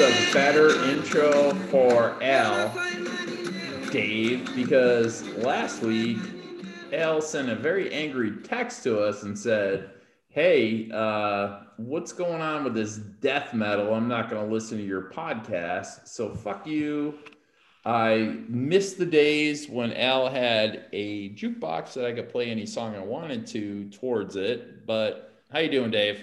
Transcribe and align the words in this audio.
is 0.00 0.30
a 0.30 0.32
better 0.32 0.84
intro 0.84 1.52
for 1.70 2.22
Al, 2.22 2.72
Dave, 3.90 4.48
because 4.54 5.24
last 5.38 5.82
week 5.82 6.18
Al 6.92 7.20
sent 7.20 7.48
a 7.48 7.56
very 7.56 7.92
angry 7.92 8.36
text 8.44 8.84
to 8.84 9.00
us 9.00 9.24
and 9.24 9.36
said, 9.36 9.90
Hey, 10.28 10.88
uh, 10.94 11.62
what's 11.78 12.12
going 12.12 12.40
on 12.40 12.62
with 12.62 12.74
this 12.74 12.96
death 12.96 13.52
metal? 13.52 13.92
I'm 13.92 14.06
not 14.06 14.30
going 14.30 14.46
to 14.46 14.52
listen 14.52 14.78
to 14.78 14.84
your 14.84 15.10
podcast. 15.10 16.06
So 16.06 16.32
fuck 16.32 16.64
you. 16.64 17.18
I 17.84 18.36
missed 18.48 18.98
the 18.98 19.06
days 19.06 19.68
when 19.68 19.92
Al 19.94 20.28
had 20.28 20.84
a 20.92 21.30
jukebox 21.30 21.94
that 21.94 22.04
I 22.04 22.12
could 22.12 22.28
play 22.28 22.50
any 22.50 22.66
song 22.66 22.94
I 22.94 23.00
wanted 23.00 23.48
to 23.48 23.88
towards 23.90 24.36
it. 24.36 24.86
But 24.86 25.42
how 25.52 25.58
you 25.58 25.70
doing, 25.70 25.90
Dave? 25.90 26.22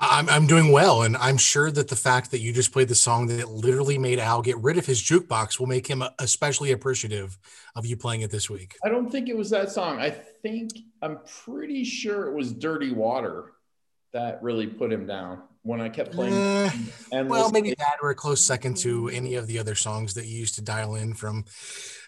I'm, 0.00 0.30
I'm 0.30 0.46
doing 0.46 0.72
well, 0.72 1.02
and 1.02 1.14
I'm 1.18 1.36
sure 1.36 1.70
that 1.70 1.88
the 1.88 1.96
fact 1.96 2.30
that 2.30 2.40
you 2.40 2.54
just 2.54 2.72
played 2.72 2.88
the 2.88 2.94
song 2.94 3.26
that 3.26 3.50
literally 3.50 3.98
made 3.98 4.18
Al 4.18 4.40
get 4.40 4.56
rid 4.56 4.78
of 4.78 4.86
his 4.86 5.02
jukebox 5.02 5.60
will 5.60 5.66
make 5.66 5.86
him 5.86 6.02
especially 6.18 6.72
appreciative 6.72 7.38
of 7.76 7.84
you 7.84 7.98
playing 7.98 8.22
it 8.22 8.30
this 8.30 8.48
week. 8.48 8.76
I 8.82 8.88
don't 8.88 9.10
think 9.10 9.28
it 9.28 9.36
was 9.36 9.50
that 9.50 9.70
song. 9.70 10.00
I 10.00 10.10
think 10.10 10.70
I'm 11.02 11.18
pretty 11.44 11.84
sure 11.84 12.26
it 12.28 12.34
was 12.34 12.52
"Dirty 12.52 12.92
Water" 12.92 13.52
that 14.14 14.42
really 14.42 14.66
put 14.66 14.90
him 14.90 15.06
down 15.06 15.42
when 15.62 15.82
I 15.82 15.90
kept 15.90 16.12
playing. 16.12 16.32
Uh, 16.32 16.70
well, 17.26 17.50
maybe 17.50 17.74
that 17.78 17.96
or 18.02 18.08
a 18.08 18.14
close 18.14 18.42
second 18.42 18.78
to 18.78 19.10
any 19.10 19.34
of 19.34 19.46
the 19.46 19.58
other 19.58 19.74
songs 19.74 20.14
that 20.14 20.24
you 20.24 20.38
used 20.38 20.54
to 20.54 20.62
dial 20.62 20.94
in 20.94 21.12
from 21.12 21.44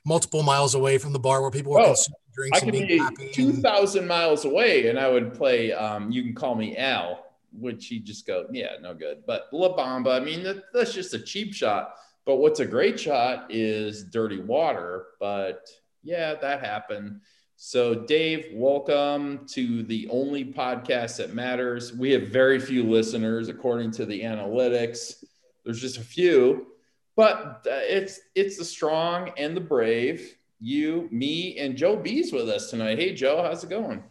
multiple 0.06 0.42
miles 0.42 0.74
away 0.74 0.96
from 0.96 1.12
the 1.12 1.18
bar 1.18 1.42
where 1.42 1.50
people 1.50 1.72
were 1.72 1.80
oh, 1.80 1.86
consuming 1.88 2.18
drinks 2.32 2.58
I 2.58 2.64
could 2.64 2.72
be 2.72 3.32
Two 3.32 3.52
thousand 3.52 4.06
miles 4.06 4.46
away, 4.46 4.88
and 4.88 4.98
I 4.98 5.10
would 5.10 5.34
play. 5.34 5.72
Um, 5.72 6.10
you 6.10 6.22
can 6.22 6.34
call 6.34 6.54
me 6.54 6.74
Al 6.78 7.21
would 7.52 7.82
she 7.82 8.00
just 8.00 8.26
go, 8.26 8.46
yeah, 8.52 8.72
no 8.80 8.94
good. 8.94 9.24
But 9.26 9.48
La 9.52 9.76
Bamba, 9.76 10.20
I 10.20 10.24
mean, 10.24 10.42
that, 10.44 10.64
that's 10.72 10.92
just 10.92 11.14
a 11.14 11.18
cheap 11.18 11.54
shot. 11.54 11.94
But 12.24 12.36
what's 12.36 12.60
a 12.60 12.66
great 12.66 12.98
shot 12.98 13.46
is 13.50 14.04
Dirty 14.04 14.40
Water. 14.40 15.06
But 15.20 15.66
yeah, 16.02 16.34
that 16.34 16.64
happened. 16.64 17.20
So, 17.56 17.94
Dave, 17.94 18.46
welcome 18.54 19.46
to 19.52 19.84
the 19.84 20.08
only 20.10 20.44
podcast 20.44 21.18
that 21.18 21.34
matters. 21.34 21.92
We 21.92 22.10
have 22.10 22.28
very 22.28 22.58
few 22.58 22.82
listeners, 22.82 23.48
according 23.48 23.92
to 23.92 24.06
the 24.06 24.22
analytics. 24.22 25.22
There's 25.64 25.80
just 25.80 25.96
a 25.98 26.02
few, 26.02 26.66
but 27.14 27.64
uh, 27.70 27.82
it's 27.84 28.18
it's 28.34 28.58
the 28.58 28.64
strong 28.64 29.30
and 29.36 29.56
the 29.56 29.60
brave. 29.60 30.36
You, 30.58 31.08
me, 31.12 31.56
and 31.58 31.76
Joe 31.76 31.96
B's 31.96 32.32
with 32.32 32.48
us 32.48 32.70
tonight. 32.70 32.98
Hey, 32.98 33.14
Joe, 33.14 33.42
how's 33.42 33.62
it 33.62 33.70
going? 33.70 34.02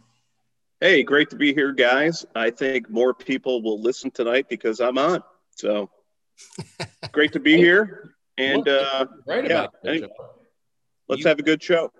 Hey, 0.82 1.04
great 1.04 1.30
to 1.30 1.36
be 1.36 1.54
here, 1.54 1.70
guys. 1.70 2.26
I 2.34 2.50
think 2.50 2.90
more 2.90 3.14
people 3.14 3.62
will 3.62 3.80
listen 3.80 4.10
tonight 4.10 4.48
because 4.48 4.80
I'm 4.80 4.98
on. 4.98 5.22
So 5.54 5.88
great 7.12 7.32
to 7.34 7.38
be 7.38 7.56
here. 7.56 8.16
And 8.36 8.66
uh, 8.66 9.06
right 9.24 9.48
yeah, 9.48 9.68
that, 9.84 10.10
let's 11.08 11.22
you, 11.22 11.28
have 11.28 11.38
a 11.38 11.42
good 11.44 11.62
show. 11.62 11.92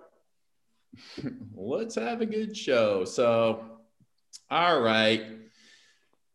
let's 1.55 1.95
have 1.95 2.19
a 2.19 2.25
good 2.25 2.57
show. 2.57 3.05
So, 3.05 3.63
all 4.51 4.81
right. 4.81 5.27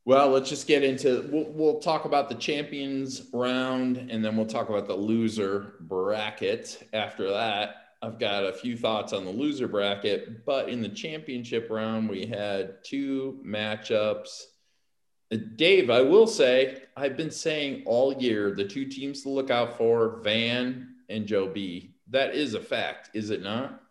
Well, 0.06 0.30
let's 0.30 0.48
just 0.48 0.66
get 0.66 0.82
into. 0.82 1.28
We'll, 1.30 1.53
we'll 1.53 1.80
talk 1.80 2.06
about 2.06 2.30
the 2.30 2.34
champions 2.36 3.28
round, 3.30 3.98
and 3.98 4.25
then 4.25 4.38
we'll 4.38 4.47
talk 4.47 4.70
about 4.70 4.86
the 4.86 4.97
loser 4.97 5.75
bracket 5.80 6.88
after 6.94 7.30
that. 7.30 7.88
I've 8.00 8.19
got 8.19 8.44
a 8.44 8.53
few 8.53 8.76
thoughts 8.76 9.12
on 9.12 9.25
the 9.25 9.31
loser 9.31 9.66
bracket, 9.66 10.44
but 10.47 10.69
in 10.69 10.81
the 10.81 10.88
championship 10.88 11.69
round, 11.69 12.09
we 12.09 12.26
had 12.26 12.84
two 12.84 13.41
matchups. 13.44 14.44
Uh, 15.32 15.38
Dave, 15.56 15.91
I 15.91 16.03
will 16.03 16.26
say, 16.26 16.82
I've 16.97 17.16
been 17.16 17.31
saying 17.31 17.82
all 17.86 18.14
year 18.14 18.54
the 18.54 18.64
two 18.64 18.84
teams 18.84 19.22
to 19.22 19.31
look 19.31 19.50
out 19.50 19.76
for 19.76 20.20
Van 20.22 20.94
and 21.09 21.26
Joe 21.26 21.48
B. 21.48 21.94
That 22.10 22.34
is 22.34 22.54
a 22.54 22.60
fact, 22.60 23.10
is 23.14 23.31
it 23.31 23.42
not? 23.42 23.82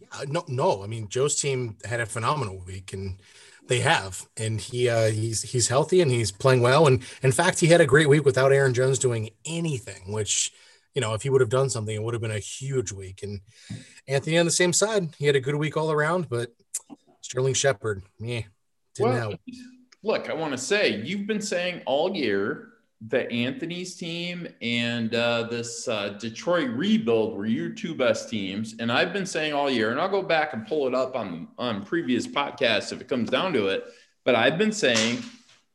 Yeah, 0.00 0.24
no, 0.28 0.44
no. 0.46 0.84
I 0.84 0.86
mean, 0.86 1.08
Joe's 1.08 1.40
team 1.40 1.76
had 1.84 2.00
a 2.00 2.06
phenomenal 2.06 2.62
week, 2.64 2.92
and 2.92 3.16
they 3.66 3.80
have, 3.80 4.26
and 4.36 4.60
he 4.60 4.88
uh, 4.88 5.10
he's 5.10 5.42
he's 5.42 5.68
healthy 5.68 6.00
and 6.00 6.10
he's 6.10 6.30
playing 6.30 6.60
well. 6.60 6.86
And 6.86 7.02
in 7.22 7.32
fact, 7.32 7.58
he 7.60 7.66
had 7.66 7.80
a 7.80 7.86
great 7.86 8.08
week 8.08 8.24
without 8.24 8.52
Aaron 8.52 8.74
Jones 8.74 8.98
doing 8.98 9.30
anything, 9.44 10.12
which 10.12 10.52
you 10.96 11.02
know, 11.02 11.12
if 11.12 11.22
he 11.22 11.28
would 11.28 11.42
have 11.42 11.50
done 11.50 11.68
something, 11.68 11.94
it 11.94 12.02
would 12.02 12.14
have 12.14 12.22
been 12.22 12.30
a 12.30 12.38
huge 12.38 12.90
week. 12.90 13.22
And 13.22 13.40
Anthony 14.08 14.38
on 14.38 14.46
the 14.46 14.50
same 14.50 14.72
side, 14.72 15.14
he 15.18 15.26
had 15.26 15.36
a 15.36 15.40
good 15.40 15.54
week 15.54 15.76
all 15.76 15.92
around, 15.92 16.30
but 16.30 16.52
Sterling 17.20 17.52
Shepard, 17.52 18.02
yeah, 18.18 18.40
didn't 18.94 19.10
well, 19.10 19.30
help. 19.30 19.40
Look, 20.02 20.30
I 20.30 20.34
want 20.34 20.52
to 20.52 20.58
say 20.58 21.02
you've 21.02 21.26
been 21.26 21.42
saying 21.42 21.82
all 21.84 22.16
year 22.16 22.70
that 23.08 23.30
Anthony's 23.30 23.94
team 23.94 24.48
and 24.62 25.14
uh, 25.14 25.42
this 25.50 25.86
uh, 25.86 26.16
Detroit 26.18 26.70
rebuild 26.70 27.36
were 27.36 27.44
your 27.44 27.68
two 27.68 27.94
best 27.94 28.30
teams, 28.30 28.76
and 28.78 28.90
I've 28.90 29.12
been 29.12 29.26
saying 29.26 29.52
all 29.52 29.68
year, 29.68 29.90
and 29.90 30.00
I'll 30.00 30.08
go 30.08 30.22
back 30.22 30.54
and 30.54 30.66
pull 30.66 30.86
it 30.86 30.94
up 30.94 31.14
on 31.14 31.48
on 31.58 31.84
previous 31.84 32.26
podcasts 32.26 32.90
if 32.90 33.02
it 33.02 33.08
comes 33.08 33.28
down 33.28 33.52
to 33.52 33.66
it. 33.66 33.84
But 34.24 34.34
I've 34.34 34.56
been 34.56 34.72
saying 34.72 35.22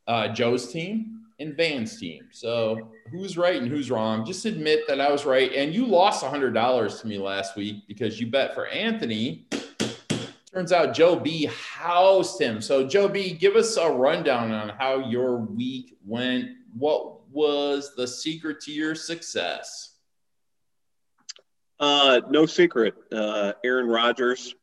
uh, 0.08 0.30
Joe's 0.30 0.72
team 0.72 1.21
and 1.42 1.58
Van's 1.58 2.00
team. 2.00 2.28
So 2.32 2.90
who's 3.10 3.38
right 3.38 3.62
and 3.62 3.70
who's 3.70 3.92
wrong? 3.92 4.26
Just 4.26 4.46
admit 4.46 4.82
that 4.88 5.02
I 5.02 5.12
was 5.12 5.26
right. 5.26 5.52
And 5.54 5.74
you 5.74 5.86
lost 5.86 6.24
$100 6.24 7.02
to 7.02 7.08
me 7.08 7.18
last 7.18 7.56
week 7.56 7.88
because 7.88 8.20
you 8.20 8.28
bet 8.28 8.54
for 8.54 8.68
Anthony. 8.68 9.48
Turns 10.54 10.72
out 10.72 10.94
Joe 10.94 11.16
B 11.16 11.46
housed 11.46 12.40
him. 12.40 12.62
So, 12.62 12.86
Joe 12.86 13.08
B, 13.08 13.34
give 13.34 13.56
us 13.56 13.78
a 13.78 13.90
rundown 13.90 14.52
on 14.52 14.70
how 14.70 15.10
your 15.10 15.38
week 15.38 15.98
went. 16.06 16.50
What 16.78 17.28
was 17.32 17.96
the 17.96 18.08
secret 18.08 18.60
to 18.62 18.72
your 18.72 18.94
success? 18.94 19.96
Uh, 21.80 22.22
no 22.30 22.46
secret. 22.46 22.94
Uh, 23.12 23.54
Aaron 23.64 23.88
Rodgers, 23.88 24.54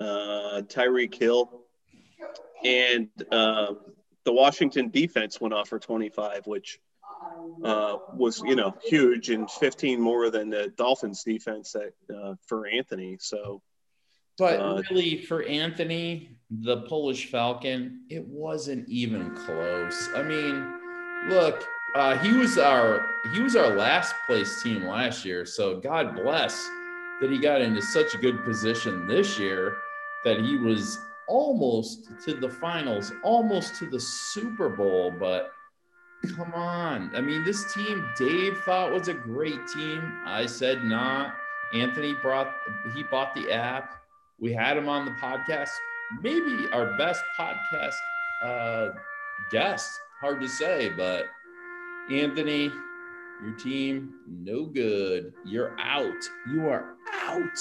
uh, 0.00 0.62
Tyreek 0.66 1.14
Hill, 1.14 1.60
and 2.64 3.08
uh, 3.30 3.74
the 4.24 4.32
Washington 4.32 4.90
defense 4.90 5.40
went 5.40 5.54
off 5.54 5.68
for 5.68 5.78
25, 5.78 6.46
which 6.46 6.80
uh, 7.64 7.98
was 8.14 8.42
you 8.44 8.56
know 8.56 8.74
huge 8.84 9.30
and 9.30 9.50
15 9.50 10.00
more 10.00 10.30
than 10.30 10.50
the 10.50 10.72
Dolphins 10.76 11.22
defense 11.22 11.72
that 11.72 11.92
uh, 12.14 12.34
for 12.46 12.66
Anthony. 12.66 13.16
So, 13.20 13.62
but 14.38 14.60
uh, 14.60 14.82
really 14.90 15.18
for 15.22 15.42
Anthony, 15.44 16.36
the 16.50 16.82
Polish 16.82 17.26
Falcon, 17.26 18.02
it 18.10 18.26
wasn't 18.26 18.88
even 18.88 19.34
close. 19.34 20.08
I 20.14 20.22
mean, 20.22 20.74
look, 21.28 21.66
uh, 21.94 22.18
he 22.18 22.32
was 22.32 22.58
our 22.58 23.06
he 23.32 23.40
was 23.40 23.56
our 23.56 23.76
last 23.76 24.14
place 24.26 24.62
team 24.62 24.86
last 24.86 25.24
year. 25.24 25.46
So 25.46 25.80
God 25.80 26.16
bless 26.16 26.68
that 27.20 27.30
he 27.30 27.38
got 27.38 27.60
into 27.60 27.80
such 27.80 28.14
a 28.14 28.18
good 28.18 28.44
position 28.44 29.06
this 29.06 29.38
year 29.38 29.76
that 30.24 30.40
he 30.40 30.56
was 30.56 30.98
almost 31.28 32.08
to 32.24 32.34
the 32.34 32.48
finals, 32.48 33.12
almost 33.22 33.76
to 33.76 33.86
the 33.86 34.00
Super 34.00 34.68
Bowl, 34.68 35.12
but 35.18 35.50
come 36.36 36.52
on. 36.54 37.10
I 37.14 37.20
mean, 37.20 37.44
this 37.44 37.72
team 37.72 38.06
Dave 38.18 38.58
thought 38.58 38.92
was 38.92 39.08
a 39.08 39.14
great 39.14 39.66
team. 39.68 40.12
I 40.24 40.46
said 40.46 40.84
nah. 40.84 41.32
Anthony 41.72 42.14
brought 42.14 42.54
he 42.94 43.02
bought 43.04 43.34
the 43.34 43.50
app. 43.52 43.94
We 44.38 44.52
had 44.52 44.76
him 44.76 44.88
on 44.88 45.04
the 45.04 45.12
podcast. 45.12 45.70
Maybe 46.22 46.66
our 46.72 46.96
best 46.96 47.22
podcast 47.38 47.94
uh, 48.42 48.90
guest. 49.50 49.90
Hard 50.20 50.40
to 50.40 50.48
say, 50.48 50.90
but 50.90 51.26
Anthony, 52.10 52.70
your 53.42 53.54
team 53.58 54.14
no 54.28 54.64
good. 54.66 55.32
You're 55.44 55.78
out. 55.80 56.12
You 56.50 56.68
are 56.68 56.94
out. 57.12 57.58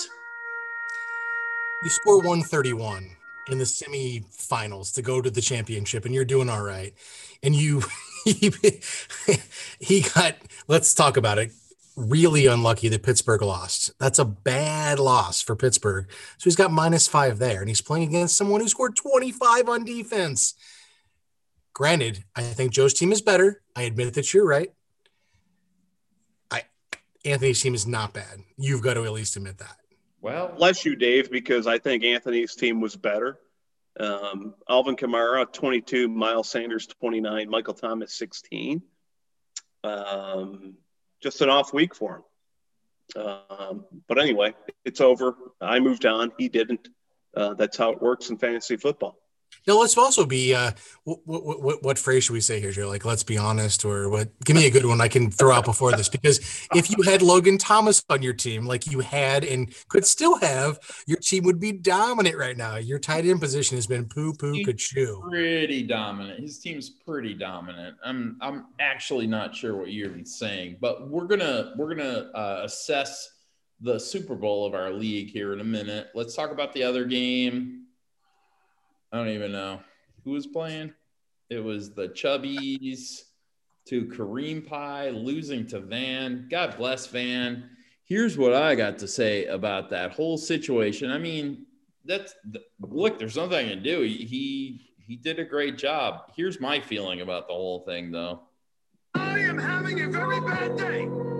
You 1.84 1.90
score 1.90 2.18
131 2.18 3.10
in 3.48 3.58
the 3.58 3.64
semifinals 3.66 4.94
to 4.94 5.02
go 5.02 5.22
to 5.22 5.30
the 5.30 5.42
championship 5.42 6.06
and 6.06 6.14
you're 6.14 6.26
doing 6.26 6.50
all 6.50 6.64
right 6.64 6.94
and 7.42 7.56
you 7.56 7.84
he, 9.80 10.02
got 10.16 10.36
let's 10.68 10.94
talk 10.94 11.18
about 11.18 11.38
it 11.38 11.52
really 11.96 12.48
unlucky 12.48 12.90
that 12.90 13.04
Pittsburgh 13.04 13.42
lost. 13.42 13.92
That's 14.00 14.20
a 14.20 14.26
bad 14.26 14.98
loss 14.98 15.42
for 15.42 15.56
Pittsburgh. 15.56 16.08
So 16.38 16.46
he's 16.46 16.56
got 16.56 16.72
minus 16.72 17.08
5 17.08 17.38
there 17.38 17.60
and 17.60 17.70
he's 17.70 17.82
playing 17.82 18.08
against 18.08 18.38
someone 18.38 18.62
who 18.62 18.68
scored 18.68 18.96
25 18.96 19.70
on 19.70 19.86
defense. 19.86 20.56
Granted, 21.74 22.24
I 22.36 22.42
think 22.42 22.72
Joe's 22.72 22.94
team 22.94 23.12
is 23.12 23.22
better. 23.22 23.62
I 23.76 23.84
admit 23.84 24.14
that 24.14 24.34
you're 24.34 24.46
right. 24.46 24.72
I 26.52 26.64
Anthony's 27.26 27.62
team 27.62 27.74
is 27.74 27.88
not 27.88 28.14
bad. 28.14 28.40
You've 28.58 28.82
got 28.82 28.94
to 28.96 29.06
at 29.06 29.12
least 29.12 29.36
admit 29.36 29.58
that. 29.58 29.78
Well, 30.24 30.54
bless 30.56 30.86
you, 30.86 30.96
Dave, 30.96 31.30
because 31.30 31.68
I 31.68 31.80
think 31.80 32.06
Anthony's 32.06 32.56
team 32.56 32.80
was 32.80 32.96
better. 32.96 33.38
Um, 34.00 34.56
Alvin 34.70 34.96
Kamara, 34.96 35.52
22, 35.52 36.08
Miles 36.08 36.50
Sanders, 36.50 36.88
29, 36.88 37.50
Michael 37.50 37.74
Thomas, 37.74 38.14
16. 38.14 38.82
Um, 39.84 40.76
just 41.22 41.42
an 41.42 41.50
off 41.50 41.74
week 41.74 41.94
for 41.94 42.24
him. 43.16 43.22
Um, 43.22 43.86
but 44.08 44.18
anyway, 44.18 44.56
it's 44.86 45.02
over. 45.02 45.36
I 45.60 45.82
moved 45.82 46.06
on. 46.06 46.32
He 46.38 46.48
didn't. 46.48 46.88
Uh, 47.36 47.56
that's 47.56 47.76
how 47.76 47.92
it 47.92 48.02
works 48.02 48.30
in 48.30 48.38
fantasy 48.38 48.78
football. 48.78 49.18
Now 49.68 49.80
let's 49.80 49.98
also 49.98 50.26
be 50.26 50.54
uh, 50.54 50.72
what, 51.04 51.20
what, 51.26 51.62
what, 51.62 51.84
what 51.84 52.00
phrase 52.00 52.26
should 52.26 52.34
we 52.34 52.42
say 52.42 52.60
here, 52.60 52.72
Joe? 52.72 52.88
Like, 52.88 53.06
let's 53.06 53.24
be 53.24 53.38
honest, 53.38 53.86
or 53.86 54.10
what? 54.10 54.30
Give 54.44 54.56
me 54.56 54.68
a 54.68 54.72
good 54.72 54.86
one 54.86 55.02
I 55.02 55.08
can 55.08 55.32
throw 55.32 55.52
out 55.52 55.66
before 55.66 55.92
this, 55.92 56.10
because 56.10 56.40
if 56.76 56.90
you 56.90 57.02
had 57.04 57.22
Logan 57.22 57.58
Thomas 57.58 58.04
on 58.10 58.22
your 58.22 58.34
team, 58.34 58.66
like 58.66 58.88
you 58.88 59.00
had 59.00 59.44
and 59.44 59.74
could 59.88 60.06
still 60.06 60.38
have, 60.40 60.80
your 61.08 61.18
team 61.18 61.44
would 61.46 61.60
be 61.60 61.72
dominant 61.72 62.38
right 62.38 62.58
now. 62.58 62.76
Your 62.76 63.00
tight 63.00 63.26
end 63.26 63.40
position 63.40 63.78
has 63.78 63.88
been 63.88 64.06
poo 64.06 64.34
poo 64.34 64.64
chew. 64.74 65.24
Pretty 65.30 65.84
dominant. 65.84 66.40
His 66.40 66.60
team's 66.60 66.90
pretty 66.90 67.34
dominant. 67.34 67.96
I'm 68.04 68.38
I'm 68.42 68.66
actually 68.80 69.28
not 69.28 69.56
sure 69.56 69.76
what 69.76 69.92
you're 69.92 70.10
even 70.10 70.26
saying, 70.26 70.78
but 70.82 71.10
we're 71.10 71.26
gonna 71.26 71.74
we're 71.78 71.96
gonna 71.96 72.30
uh, 72.34 72.62
assess 72.64 73.30
the 73.82 74.00
Super 74.00 74.36
Bowl 74.36 74.66
of 74.66 74.74
our 74.74 74.92
league 74.92 75.30
here 75.30 75.54
in 75.54 75.60
a 75.60 75.64
minute. 75.64 76.08
Let's 76.14 76.36
talk 76.36 76.52
about 76.52 76.74
the 76.74 76.84
other 76.84 77.06
game. 77.06 77.83
I 79.14 79.18
don't 79.18 79.30
even 79.30 79.52
know 79.52 79.80
who 80.24 80.32
was 80.32 80.48
playing. 80.48 80.92
It 81.52 81.64
was 81.64 81.94
the 81.94 82.10
Chubbies 82.10 83.22
to 83.86 84.06
Kareem 84.06 84.66
Pie 84.66 85.10
losing 85.10 85.68
to 85.68 85.80
Van. 85.80 86.48
God 86.50 86.78
bless 86.78 87.06
Van. 87.06 87.70
Here's 88.06 88.40
what 88.40 88.54
I 88.56 88.74
got 88.74 88.98
to 89.00 89.08
say 89.08 89.46
about 89.46 89.92
that 89.92 90.14
whole 90.14 90.40
situation. 90.40 91.12
I 91.12 91.20
mean, 91.20 91.68
that's 92.06 92.34
look. 92.82 93.20
There's 93.20 93.38
nothing 93.38 93.68
I 93.68 93.70
can 93.70 93.84
do. 93.84 94.02
He 94.02 94.82
he 95.06 95.16
did 95.16 95.38
a 95.38 95.46
great 95.46 95.78
job. 95.78 96.32
Here's 96.36 96.60
my 96.60 96.80
feeling 96.80 97.22
about 97.22 97.48
the 97.48 97.54
whole 97.54 97.82
thing, 97.86 98.12
though. 98.12 98.42
I 99.14 99.40
am 99.40 99.60
having 99.60 100.02
a 100.02 100.10
very 100.10 100.42
bad 100.42 100.76
day. 100.76 101.33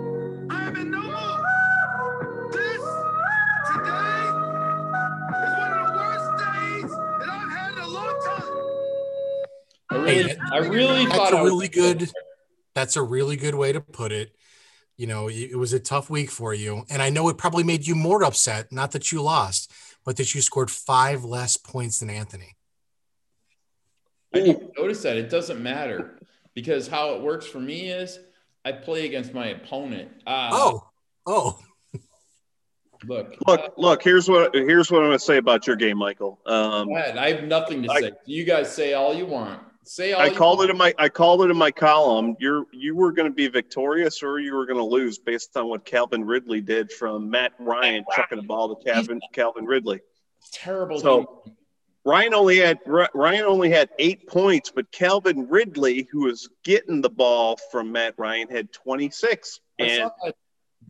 Really, 10.04 10.36
I 10.52 10.58
really 10.58 11.06
that's 11.06 11.32
a 11.32 11.42
really 11.42 11.68
good. 11.68 12.10
That's 12.74 12.96
a 12.96 13.02
really 13.02 13.36
good 13.36 13.54
way 13.54 13.72
to 13.72 13.80
put 13.80 14.12
it. 14.12 14.34
You 14.96 15.06
know, 15.06 15.28
it 15.28 15.56
was 15.56 15.72
a 15.72 15.80
tough 15.80 16.08
week 16.08 16.30
for 16.30 16.54
you, 16.54 16.84
and 16.88 17.02
I 17.02 17.10
know 17.10 17.28
it 17.28 17.38
probably 17.38 17.64
made 17.64 17.86
you 17.86 17.94
more 17.94 18.24
upset. 18.24 18.70
Not 18.72 18.92
that 18.92 19.10
you 19.10 19.22
lost, 19.22 19.72
but 20.04 20.16
that 20.16 20.34
you 20.34 20.40
scored 20.40 20.70
five 20.70 21.24
less 21.24 21.56
points 21.56 21.98
than 21.98 22.10
Anthony. 22.10 22.56
I 24.34 24.40
didn't 24.40 24.72
notice 24.76 25.02
that. 25.02 25.16
It 25.16 25.30
doesn't 25.30 25.62
matter 25.62 26.18
because 26.54 26.88
how 26.88 27.14
it 27.14 27.22
works 27.22 27.46
for 27.46 27.60
me 27.60 27.90
is 27.90 28.18
I 28.64 28.72
play 28.72 29.06
against 29.06 29.34
my 29.34 29.46
opponent. 29.48 30.10
Uh, 30.26 30.50
oh, 30.52 30.88
oh. 31.26 31.58
Look, 33.06 33.36
look, 33.46 33.60
uh, 33.60 33.68
look. 33.76 34.02
Here's 34.02 34.28
what 34.28 34.54
here's 34.54 34.90
what 34.90 35.02
I'm 35.02 35.08
going 35.08 35.18
to 35.18 35.24
say 35.24 35.36
about 35.36 35.66
your 35.66 35.76
game, 35.76 35.98
Michael. 35.98 36.40
Um, 36.46 36.88
I 36.94 37.32
have 37.32 37.44
nothing 37.44 37.82
to 37.82 37.88
say. 38.00 38.12
you 38.24 38.44
guys 38.44 38.74
say 38.74 38.94
all 38.94 39.14
you 39.14 39.26
want. 39.26 39.60
Say 39.84 40.14
I 40.14 40.30
called 40.30 40.62
it 40.62 40.70
in 40.70 40.78
my 40.78 40.94
I 40.98 41.08
called 41.08 41.42
it 41.42 41.50
in 41.50 41.56
my 41.56 41.70
column. 41.70 42.36
You're 42.38 42.64
you 42.72 42.96
were 42.96 43.12
going 43.12 43.30
to 43.30 43.34
be 43.34 43.48
victorious 43.48 44.22
or 44.22 44.38
you 44.38 44.54
were 44.54 44.66
going 44.66 44.78
to 44.78 44.84
lose 44.84 45.18
based 45.18 45.56
on 45.56 45.68
what 45.68 45.84
Calvin 45.84 46.24
Ridley 46.24 46.60
did 46.60 46.90
from 46.90 47.30
Matt 47.30 47.52
Ryan 47.58 48.04
chucking 48.14 48.36
the 48.36 48.44
ball 48.44 48.74
to 48.74 48.84
Calvin 48.84 49.20
Calvin 49.32 49.66
Ridley. 49.66 50.00
Terrible. 50.52 51.00
So 51.00 51.42
game. 51.44 51.54
Ryan 52.04 52.34
only 52.34 52.58
had 52.58 52.78
Ryan 52.86 53.44
only 53.44 53.70
had 53.70 53.88
eight 53.98 54.26
points, 54.26 54.70
but 54.74 54.90
Calvin 54.92 55.48
Ridley, 55.48 56.06
who 56.10 56.24
was 56.24 56.48
getting 56.62 57.00
the 57.00 57.10
ball 57.10 57.58
from 57.70 57.92
Matt 57.92 58.14
Ryan, 58.18 58.48
had 58.48 58.72
26. 58.72 59.60
And 59.78 60.10
that. 60.22 60.34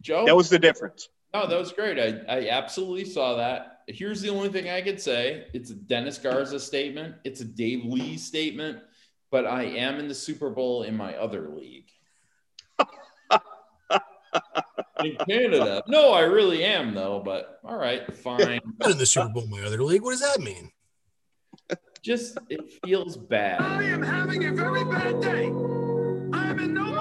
Joe, 0.00 0.26
that 0.26 0.36
was 0.36 0.50
the 0.50 0.58
difference. 0.58 1.08
No, 1.32 1.46
that 1.46 1.58
was 1.58 1.72
great. 1.72 1.98
I, 1.98 2.24
I 2.28 2.48
absolutely 2.50 3.04
saw 3.04 3.36
that. 3.36 3.73
Here's 3.86 4.20
the 4.20 4.30
only 4.30 4.48
thing 4.48 4.70
I 4.70 4.80
could 4.80 5.00
say 5.00 5.46
it's 5.52 5.70
a 5.70 5.74
Dennis 5.74 6.18
Garza 6.18 6.58
statement, 6.58 7.16
it's 7.24 7.40
a 7.40 7.44
Dave 7.44 7.84
Lee 7.84 8.16
statement, 8.16 8.78
but 9.30 9.46
I 9.46 9.64
am 9.64 9.98
in 9.98 10.08
the 10.08 10.14
Super 10.14 10.50
Bowl 10.50 10.84
in 10.84 10.96
my 10.96 11.14
other 11.16 11.48
league. 11.48 11.90
in 15.04 15.16
Canada. 15.28 15.82
No, 15.86 16.12
I 16.12 16.20
really 16.20 16.64
am, 16.64 16.94
though, 16.94 17.20
but 17.24 17.60
all 17.64 17.76
right, 17.76 18.12
fine. 18.16 18.60
I'm 18.80 18.90
in 18.90 18.98
the 18.98 19.06
Super 19.06 19.28
Bowl 19.28 19.44
in 19.44 19.50
my 19.50 19.62
other 19.62 19.82
league. 19.82 20.02
What 20.02 20.12
does 20.12 20.20
that 20.20 20.40
mean? 20.40 20.70
Just, 22.02 22.38
it 22.50 22.60
feels 22.84 23.16
bad. 23.16 23.62
I 23.62 23.82
am 23.84 24.02
having 24.02 24.44
a 24.44 24.52
very 24.52 24.84
bad 24.84 25.20
day. 25.20 25.46
I 25.46 26.50
am 26.50 26.58
in 26.58 26.74
no 26.74 26.93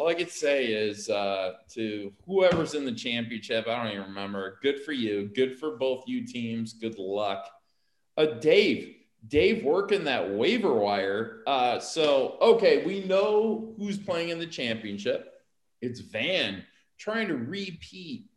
all 0.00 0.08
I 0.08 0.14
could 0.14 0.30
say 0.30 0.64
is 0.64 1.10
uh, 1.10 1.52
to 1.74 2.10
whoever's 2.24 2.72
in 2.72 2.86
the 2.86 2.92
championship, 2.92 3.68
I 3.68 3.76
don't 3.76 3.92
even 3.92 4.08
remember. 4.08 4.58
Good 4.62 4.82
for 4.82 4.92
you. 4.92 5.30
Good 5.34 5.58
for 5.58 5.76
both 5.76 6.04
you 6.06 6.26
teams. 6.26 6.72
Good 6.72 6.98
luck. 6.98 7.46
Uh, 8.16 8.24
Dave, 8.40 8.96
Dave 9.28 9.62
working 9.62 10.04
that 10.04 10.30
waiver 10.30 10.72
wire. 10.72 11.42
Uh, 11.46 11.80
so, 11.80 12.38
okay, 12.40 12.82
we 12.86 13.04
know 13.04 13.74
who's 13.76 13.98
playing 13.98 14.30
in 14.30 14.38
the 14.38 14.46
championship. 14.46 15.34
It's 15.82 16.00
Van 16.00 16.64
trying 16.96 17.28
to 17.28 17.36
repeat. 17.36 18.30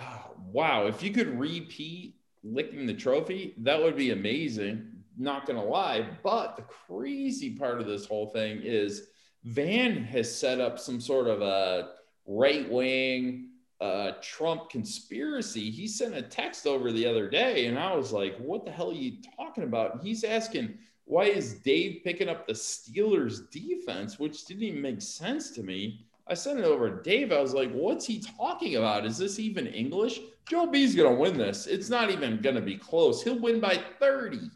Oh, 0.00 0.30
wow. 0.52 0.86
If 0.86 1.02
you 1.02 1.10
could 1.10 1.36
repeat 1.36 2.14
licking 2.44 2.86
the 2.86 2.94
trophy, 2.94 3.54
that 3.58 3.82
would 3.82 3.96
be 3.96 4.12
amazing. 4.12 4.86
Not 5.18 5.46
going 5.46 5.58
to 5.58 5.66
lie. 5.66 6.06
But 6.22 6.54
the 6.54 6.62
crazy 6.62 7.56
part 7.56 7.80
of 7.80 7.88
this 7.88 8.06
whole 8.06 8.28
thing 8.28 8.60
is 8.62 9.08
Van 9.44 10.04
has 10.04 10.34
set 10.34 10.60
up 10.60 10.78
some 10.78 11.00
sort 11.00 11.26
of 11.26 11.40
a 11.40 11.92
right 12.26 12.70
wing 12.70 13.48
uh, 13.80 14.12
Trump 14.20 14.68
conspiracy. 14.68 15.70
He 15.70 15.88
sent 15.88 16.14
a 16.14 16.22
text 16.22 16.66
over 16.66 16.92
the 16.92 17.06
other 17.06 17.28
day, 17.28 17.66
and 17.66 17.78
I 17.78 17.94
was 17.94 18.12
like, 18.12 18.36
"What 18.36 18.64
the 18.66 18.70
hell 18.70 18.90
are 18.90 18.94
you 18.94 19.16
talking 19.36 19.64
about?" 19.64 20.02
he's 20.02 20.24
asking, 20.24 20.76
"Why 21.04 21.24
is 21.24 21.54
Dave 21.54 22.02
picking 22.04 22.28
up 22.28 22.46
the 22.46 22.52
Steelers 22.52 23.50
defense?" 23.50 24.18
Which 24.18 24.44
didn't 24.44 24.64
even 24.64 24.82
make 24.82 25.00
sense 25.00 25.50
to 25.52 25.62
me. 25.62 26.04
I 26.26 26.34
sent 26.34 26.60
it 26.60 26.64
over 26.66 26.90
to 26.90 27.02
Dave. 27.02 27.32
I 27.32 27.40
was 27.40 27.54
like, 27.54 27.72
"What's 27.72 28.06
he 28.06 28.20
talking 28.20 28.76
about? 28.76 29.06
Is 29.06 29.16
this 29.16 29.38
even 29.38 29.66
English?" 29.66 30.20
Joe 30.46 30.66
B's 30.66 30.94
gonna 30.94 31.14
win 31.14 31.38
this. 31.38 31.66
It's 31.66 31.88
not 31.88 32.10
even 32.10 32.42
gonna 32.42 32.60
be 32.60 32.76
close. 32.76 33.22
He'll 33.22 33.38
win 33.38 33.60
by 33.60 33.82
30. 33.98 34.50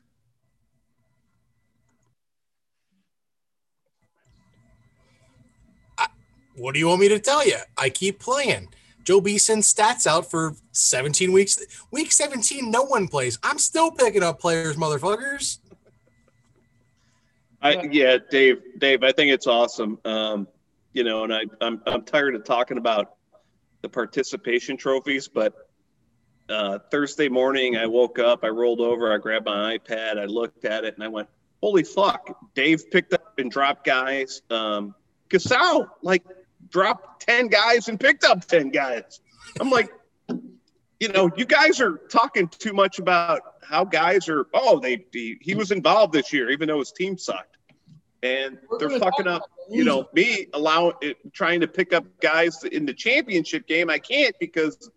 What 6.57 6.75
do 6.75 6.81
you 6.81 6.89
want 6.89 7.01
me 7.01 7.09
to 7.09 7.19
tell 7.19 7.47
you? 7.47 7.57
I 7.77 7.91
keep 7.91 8.19
playing. 8.19 8.69
Joe 9.05 9.21
B 9.21 9.37
sends 9.39 9.73
stats 9.73 10.07
out 10.07 10.31
for 10.31 10.55
17 10.73 11.33
weeks. 11.33 11.59
Week 11.91 12.11
17, 12.11 12.71
no 12.71 12.83
one 12.83 13.07
plays. 13.07 13.39
I'm 13.43 13.59
still 13.59 13.91
picking 13.91 14.23
up 14.23 14.41
players, 14.41 14.77
motherfuckers. 14.77 15.59
I 17.61 17.83
yeah, 17.91 18.19
Dave. 18.31 18.63
Dave, 18.79 19.03
I 19.03 19.13
think 19.13 19.33
it's 19.33 19.47
awesome. 19.47 19.99
Um, 20.05 20.47
you 20.93 21.03
know, 21.03 21.25
and 21.25 21.35
I, 21.35 21.45
I'm 21.63 21.81
I'm 21.87 22.03
tired 22.03 22.35
of 22.35 22.45
talking 22.45 22.77
about 22.77 23.17
the 23.81 23.89
participation 23.89 24.77
trophies, 24.77 25.29
but 25.29 25.55
uh, 26.51 26.79
Thursday 26.91 27.29
morning 27.29 27.77
I 27.77 27.87
woke 27.87 28.19
up, 28.19 28.45
I 28.45 28.49
rolled 28.49 28.81
over, 28.81 29.13
I 29.13 29.17
grabbed 29.17 29.47
my 29.47 29.79
iPad, 29.79 30.19
I 30.19 30.27
looked 30.27 30.67
at 30.67 30.85
it, 30.85 30.95
and 30.95 31.03
I 31.03 31.09
went, 31.09 31.27
"Holy 31.63 31.85
fuck!" 31.85 32.37
Dave 32.55 32.91
picked 32.91 33.15
up 33.15 33.39
and 33.39 33.51
dropped 33.51 33.85
guys. 33.85 34.43
Um, 34.51 34.95
Gasau, 35.31 35.89
like 36.03 36.23
dropped 36.75 37.25
10 37.25 37.47
guys 37.47 37.87
and 37.89 38.01
picked 38.01 38.25
up 38.25 38.45
10 38.45 38.71
guys. 38.71 39.21
I'm 39.61 39.71
like, 39.71 39.93
you 40.99 41.09
know, 41.09 41.31
you 41.37 41.45
guys 41.45 41.81
are 41.81 41.99
talking 42.11 42.49
too 42.49 42.73
much 42.73 42.99
about 42.99 43.43
how 43.63 43.85
guys 43.85 44.29
are, 44.29 44.49
oh, 44.53 44.81
they, 44.81 45.07
he, 45.13 45.39
he 45.41 45.55
was 45.55 45.71
involved 45.71 46.13
this 46.13 46.33
year, 46.33 46.51
even 46.51 46.67
though 46.67 46.81
his 46.81 46.91
team 46.91 47.17
sucked. 47.17 47.59
And 48.25 48.59
they're 48.81 48.99
fucking 48.99 49.29
up, 49.29 49.43
you 49.71 49.85
know, 49.85 50.09
me 50.15 50.49
allowing 50.53 50.95
it, 51.01 51.17
trying 51.33 51.61
to 51.61 51.69
pick 51.69 51.93
up 51.93 52.07
guys 52.21 52.65
in 52.65 52.87
the 52.87 52.95
championship 52.95 53.69
game. 53.69 53.89
I 53.89 54.01
can't 54.01 54.35
because 54.41 54.91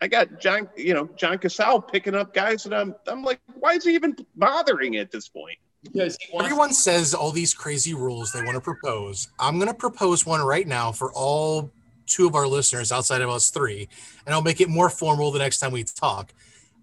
I 0.00 0.06
got 0.06 0.38
John, 0.38 0.68
you 0.76 0.94
know, 0.94 1.08
John 1.16 1.38
Casal 1.38 1.80
picking 1.80 2.14
up 2.14 2.32
guys, 2.32 2.66
and 2.66 2.74
I'm, 2.74 2.94
I'm 3.08 3.24
like, 3.24 3.40
why 3.58 3.72
is 3.72 3.84
he 3.84 3.94
even 3.94 4.14
bothering 4.36 4.96
at 4.98 5.10
this 5.10 5.28
point? 5.28 5.58
Because 5.84 6.16
everyone 6.38 6.72
says 6.72 7.14
all 7.14 7.30
these 7.30 7.54
crazy 7.54 7.94
rules 7.94 8.32
they 8.32 8.42
want 8.42 8.54
to 8.54 8.60
propose. 8.60 9.28
I'm 9.38 9.58
going 9.58 9.68
to 9.68 9.74
propose 9.74 10.26
one 10.26 10.40
right 10.40 10.66
now 10.66 10.92
for 10.92 11.12
all 11.12 11.70
two 12.06 12.26
of 12.26 12.34
our 12.34 12.46
listeners 12.46 12.90
outside 12.92 13.20
of 13.20 13.30
us 13.30 13.50
three, 13.50 13.88
and 14.26 14.34
I'll 14.34 14.42
make 14.42 14.60
it 14.60 14.68
more 14.68 14.90
formal 14.90 15.30
the 15.30 15.38
next 15.38 15.58
time 15.58 15.72
we 15.72 15.84
talk. 15.84 16.32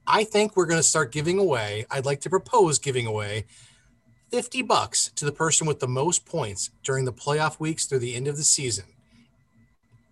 I 0.08 0.24
think 0.24 0.56
we're 0.56 0.66
going 0.66 0.80
to 0.80 0.84
start 0.84 1.12
giving 1.12 1.40
away. 1.40 1.86
I'd 1.92 2.06
like 2.06 2.22
to 2.22 2.30
propose 2.30 2.80
giving 2.80 3.06
away 3.06 3.46
50 4.32 4.62
bucks 4.64 5.12
to 5.16 5.26
the 5.26 5.32
person 5.32 5.68
with 5.68 5.80
the 5.80 5.88
most 5.88 6.26
points 6.26 6.72
during 6.84 7.06
the 7.06 7.14
playoff 7.14 7.60
weeks 7.60 7.86
through 7.86 8.00
the 8.00 8.16
end 8.16 8.28
of 8.28 8.38
the 8.38 8.44
season. 8.44 8.86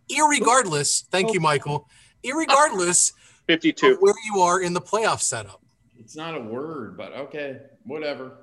Irregardless, 0.10 1.05
thank 1.08 1.34
you, 1.34 1.39
Michael. 1.39 1.88
Irregardless 2.24 3.13
52 3.48 3.98
where 4.00 4.13
you 4.25 4.41
are 4.41 4.62
in 4.62 4.74
the 4.74 4.81
playoff 4.81 5.22
setup. 5.22 5.62
It's 5.98 6.15
not 6.15 6.36
a 6.36 6.39
word, 6.39 6.98
but 6.98 7.13
okay, 7.13 7.58
whatever. 7.84 8.38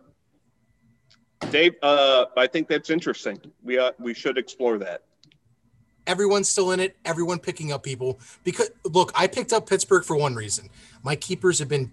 Dave, 1.50 1.75
uh, 1.83 2.26
I 2.37 2.47
think 2.47 2.69
that's 2.69 2.91
interesting. 2.91 3.38
We 3.62 3.79
uh, 3.79 3.93
we 3.99 4.15
should 4.15 4.38
explore 4.38 4.79
that. 4.79 5.03
Everyone's 6.07 6.49
still 6.49 6.73
in 6.73 6.81
it. 6.81 6.97
Everyone 7.05 7.38
picking 7.38 7.73
up 7.73 7.83
people 7.83 8.21
because 8.45 8.71
look, 8.85 9.12
I 9.15 9.26
picked 9.26 9.53
up 9.53 9.69
Pittsburgh 9.69 10.05
for 10.05 10.17
one 10.17 10.35
reason. 10.35 10.69
My 11.03 11.17
keepers 11.17 11.59
have 11.59 11.69
been 11.69 11.91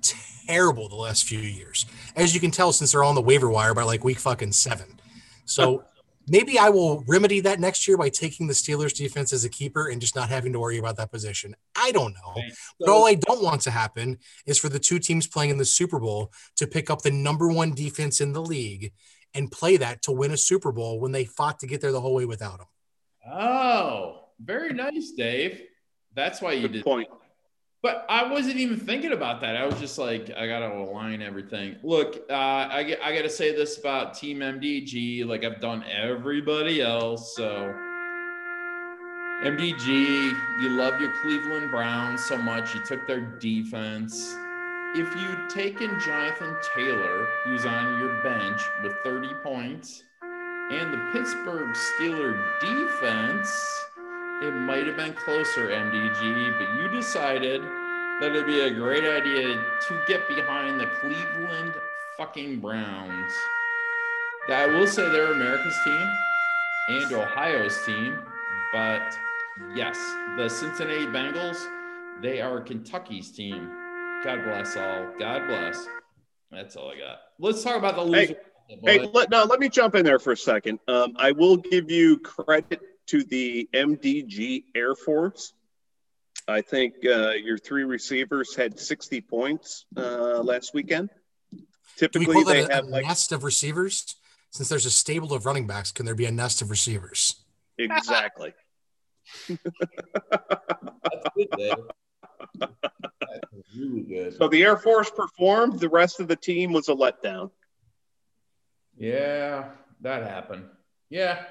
terrible 0.47 0.89
the 0.89 0.95
last 0.95 1.25
few 1.25 1.39
years, 1.39 1.85
as 2.15 2.33
you 2.33 2.39
can 2.39 2.51
tell 2.51 2.71
since 2.71 2.91
they're 2.91 3.03
on 3.03 3.15
the 3.15 3.21
waiver 3.21 3.49
wire 3.49 3.73
by 3.73 3.83
like 3.83 4.03
week 4.03 4.19
fucking 4.19 4.51
seven. 4.51 4.99
So 5.45 5.83
maybe 6.27 6.57
I 6.57 6.69
will 6.69 7.03
remedy 7.07 7.39
that 7.41 7.59
next 7.59 7.87
year 7.87 7.97
by 7.97 8.09
taking 8.09 8.47
the 8.47 8.53
Steelers 8.53 8.95
defense 8.95 9.33
as 9.33 9.43
a 9.43 9.49
keeper 9.49 9.87
and 9.87 9.99
just 9.99 10.15
not 10.15 10.29
having 10.29 10.53
to 10.53 10.59
worry 10.59 10.77
about 10.77 10.97
that 10.97 11.11
position. 11.11 11.55
I 11.75 11.91
don't 11.91 12.13
know. 12.13 12.33
Right. 12.35 12.53
But 12.79 12.89
all 12.89 13.05
I 13.05 13.15
don't 13.15 13.43
want 13.43 13.61
to 13.61 13.71
happen 13.71 14.17
is 14.45 14.59
for 14.59 14.69
the 14.69 14.79
two 14.79 14.99
teams 14.99 15.27
playing 15.27 15.51
in 15.51 15.57
the 15.57 15.65
Super 15.65 15.99
Bowl 15.99 16.31
to 16.55 16.67
pick 16.67 16.89
up 16.89 17.01
the 17.01 17.11
number 17.11 17.47
one 17.49 17.73
defense 17.73 18.21
in 18.21 18.33
the 18.33 18.41
league 18.41 18.93
and 19.33 19.51
play 19.51 19.77
that 19.77 20.01
to 20.03 20.11
win 20.11 20.31
a 20.31 20.37
Super 20.37 20.71
Bowl 20.71 20.99
when 20.99 21.11
they 21.11 21.25
fought 21.25 21.59
to 21.59 21.67
get 21.67 21.81
there 21.81 21.91
the 21.91 22.01
whole 22.01 22.13
way 22.15 22.25
without 22.25 22.57
them. 22.59 22.67
Oh, 23.31 24.25
very 24.39 24.73
nice, 24.73 25.11
Dave. 25.11 25.61
That's 26.13 26.41
why 26.41 26.53
you 26.53 26.63
Good 26.63 26.73
did. 26.73 26.83
point. 26.83 27.09
But 27.81 28.05
I 28.07 28.31
wasn't 28.31 28.57
even 28.57 28.79
thinking 28.79 29.11
about 29.11 29.41
that. 29.41 29.57
I 29.57 29.65
was 29.65 29.77
just 29.79 29.97
like, 29.97 30.29
I 30.37 30.47
gotta 30.47 30.71
align 30.73 31.21
everything. 31.21 31.75
Look, 31.83 32.23
uh, 32.29 32.33
I 32.33 32.83
get- 32.83 33.01
I 33.03 33.13
gotta 33.13 33.29
say 33.29 33.53
this 33.53 33.77
about 33.77 34.13
Team 34.13 34.39
MDG, 34.41 35.25
like 35.25 35.43
I've 35.43 35.59
done 35.59 35.83
everybody 35.91 36.81
else. 36.81 37.35
So 37.35 37.73
MDG, 39.43 40.31
you 40.61 40.69
love 40.69 41.01
your 41.01 41.11
Cleveland 41.21 41.71
Browns 41.71 42.23
so 42.23 42.37
much. 42.37 42.73
You 42.73 42.81
took 42.85 43.05
their 43.07 43.19
defense. 43.39 44.33
If 44.95 45.15
you'd 45.15 45.49
taken 45.49 45.99
Jonathan 45.99 46.55
Taylor, 46.75 47.27
who's 47.43 47.65
on 47.65 47.99
your 47.99 48.21
bench 48.21 48.61
with 48.83 48.93
30 49.03 49.33
points, 49.41 50.03
and 50.21 50.93
the 50.93 50.99
Pittsburgh 51.11 51.75
Steeler 51.75 52.39
defense, 52.61 53.49
it 54.43 54.51
might 54.51 54.85
have 54.85 54.95
been 54.95 55.13
closer, 55.13 55.69
MDG, 55.69 56.59
but 56.59 56.79
you 56.79 56.89
decided 56.89 57.63
that 57.63 58.35
it'd 58.35 58.45
be 58.45 58.59
a 58.59 58.69
great 58.69 59.03
idea 59.03 59.55
to 59.87 60.01
get 60.07 60.27
behind 60.27 60.79
the 60.79 60.85
Cleveland 61.01 61.73
fucking 62.15 62.59
Browns. 62.59 63.33
I 64.47 64.67
will 64.67 64.85
say 64.85 65.09
they're 65.09 65.33
America's 65.33 65.77
team 65.83 66.07
and 66.89 67.13
Ohio's 67.13 67.83
team, 67.83 68.19
but 68.71 69.17
yes, 69.73 69.97
the 70.37 70.47
Cincinnati 70.47 71.07
Bengals, 71.07 71.65
they 72.21 72.41
are 72.41 72.61
Kentucky's 72.61 73.31
team. 73.31 73.82
God 74.23 74.43
bless 74.45 74.77
all. 74.77 75.07
God 75.19 75.47
bless. 75.47 75.85
That's 76.49 76.75
all 76.75 76.91
I 76.91 76.97
got. 76.97 77.19
Let's 77.39 77.61
talk 77.61 77.77
about 77.77 77.95
the 77.95 78.03
Hey, 78.03 78.27
loser. 78.27 78.35
Hey, 78.85 78.97
Bud. 78.99 79.09
let, 79.13 79.29
now 79.29 79.43
let 79.43 79.59
me 79.59 79.67
jump 79.67 79.95
in 79.95 80.05
there 80.05 80.19
for 80.19 80.31
a 80.31 80.37
second. 80.37 80.79
Um, 80.87 81.13
I 81.17 81.33
will 81.33 81.57
give 81.57 81.91
you 81.91 82.19
credit 82.19 82.79
to 83.07 83.23
the 83.23 83.67
MDG 83.73 84.63
Air 84.75 84.95
Force. 84.95 85.53
I 86.47 86.61
think 86.61 86.95
uh, 87.05 87.31
your 87.31 87.57
three 87.57 87.83
receivers 87.83 88.55
had 88.55 88.79
60 88.79 89.21
points 89.21 89.85
uh, 89.97 90.41
last 90.41 90.73
weekend. 90.73 91.09
Do 91.51 91.57
we 92.19 92.25
Typically, 92.25 92.43
they 92.43 92.63
a, 92.63 92.73
have 92.73 92.85
a 92.85 92.89
like 92.89 93.05
nest 93.05 93.31
of 93.31 93.43
receivers? 93.43 94.15
Since 94.51 94.69
there's 94.69 94.85
a 94.85 94.91
stable 94.91 95.33
of 95.33 95.45
running 95.45 95.67
backs, 95.67 95.91
can 95.91 96.05
there 96.05 96.15
be 96.15 96.25
a 96.25 96.31
nest 96.31 96.61
of 96.61 96.69
receivers? 96.69 97.43
exactly. 97.77 98.53
That's 99.49 99.59
good, 101.35 101.47
Dave. 101.57 101.75
That's 102.59 103.75
really 103.77 104.01
good. 104.01 104.37
So 104.37 104.47
the 104.47 104.63
Air 104.63 104.77
Force 104.77 105.09
performed. 105.09 105.79
The 105.79 105.89
rest 105.89 106.19
of 106.19 106.27
the 106.27 106.35
team 106.35 106.71
was 106.73 106.89
a 106.89 106.93
letdown. 106.93 107.51
Yeah, 108.97 109.69
that 110.01 110.23
happened. 110.23 110.65
Yeah. 111.09 111.43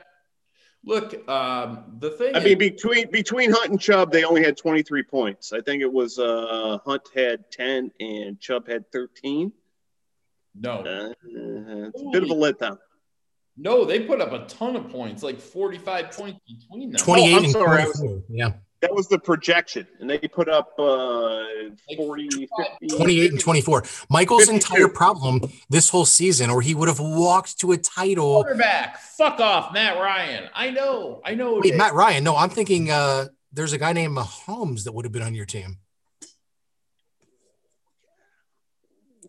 Look, 0.85 1.29
um, 1.29 1.97
the 2.01 2.11
thing 2.11 2.35
I 2.35 2.39
is, 2.41 2.45
mean, 2.45 2.59
between 2.59 3.11
between 3.11 3.53
Hunt 3.53 3.71
and 3.71 3.81
Chubb, 3.81 4.11
they 4.11 4.25
only 4.25 4.43
had 4.43 4.57
23 4.57 5.05
points. 5.05 5.53
I 5.53 5.61
think 5.61 5.81
it 5.83 5.93
was 5.93 6.19
uh, 6.19 6.79
Hunt 6.85 7.03
had 7.15 7.51
10 7.53 7.93
and 8.01 8.41
Chubb 8.41 8.67
had 8.69 8.91
13. 8.91 9.53
no, 10.57 10.73
Uh, 10.81 11.13
it's 11.23 12.03
a 12.03 12.11
bit 12.11 12.25
of 12.25 12.31
a 12.31 12.35
letdown. 12.35 12.79
no, 13.57 13.85
they 13.85 14.01
put 14.01 14.21
up 14.21 14.33
a 14.33 14.45
ton 14.47 14.75
of 14.75 14.89
points, 14.91 15.23
like 15.23 15.41
45 15.41 16.11
points 16.11 16.41
between 16.49 16.91
them. 16.91 16.99
28 17.01 17.33
I'm 17.37 17.45
and 17.45 17.53
sorry, 17.53 17.85
was- 17.85 17.99
24. 18.01 18.23
Yeah. 18.29 18.53
That 18.83 18.93
was 18.93 19.07
the 19.07 19.19
projection, 19.19 19.87
and 20.01 20.11
they 20.11 20.19
put 20.19 20.49
up 20.49 20.73
uh, 20.77 21.45
40, 21.97 22.49
50, 22.81 22.97
28 22.97 23.31
and 23.31 23.41
24. 23.41 23.85
Michael's 24.11 24.47
52. 24.47 24.55
entire 24.55 24.89
problem 24.89 25.41
this 25.71 25.89
whole 25.89 26.05
season, 26.05 26.51
or 26.51 26.61
he 26.61 26.75
would 26.75 26.89
have 26.89 26.99
walked 26.99 27.61
to 27.61 27.71
a 27.71 27.77
title. 27.77 28.43
Quarterback, 28.43 28.99
fuck 28.99 29.39
off, 29.39 29.73
Matt 29.73 29.99
Ryan. 29.99 30.51
I 30.53 30.71
know, 30.71 31.23
I 31.25 31.37
know. 31.37 31.61
Wait, 31.63 31.77
Matt 31.77 31.95
Ryan. 31.95 32.25
No, 32.25 32.37
I'm 32.37 32.51
thinking 32.51 32.91
uh, 32.91 33.27
there's 33.53 33.73
a 33.73 33.79
guy 33.79 33.93
named 33.93 34.17
Mahomes 34.17 34.83
that 34.83 34.93
would 34.93 35.05
have 35.05 35.13
been 35.13 35.23
on 35.23 35.37
your 35.37 35.47
team. 35.47 35.79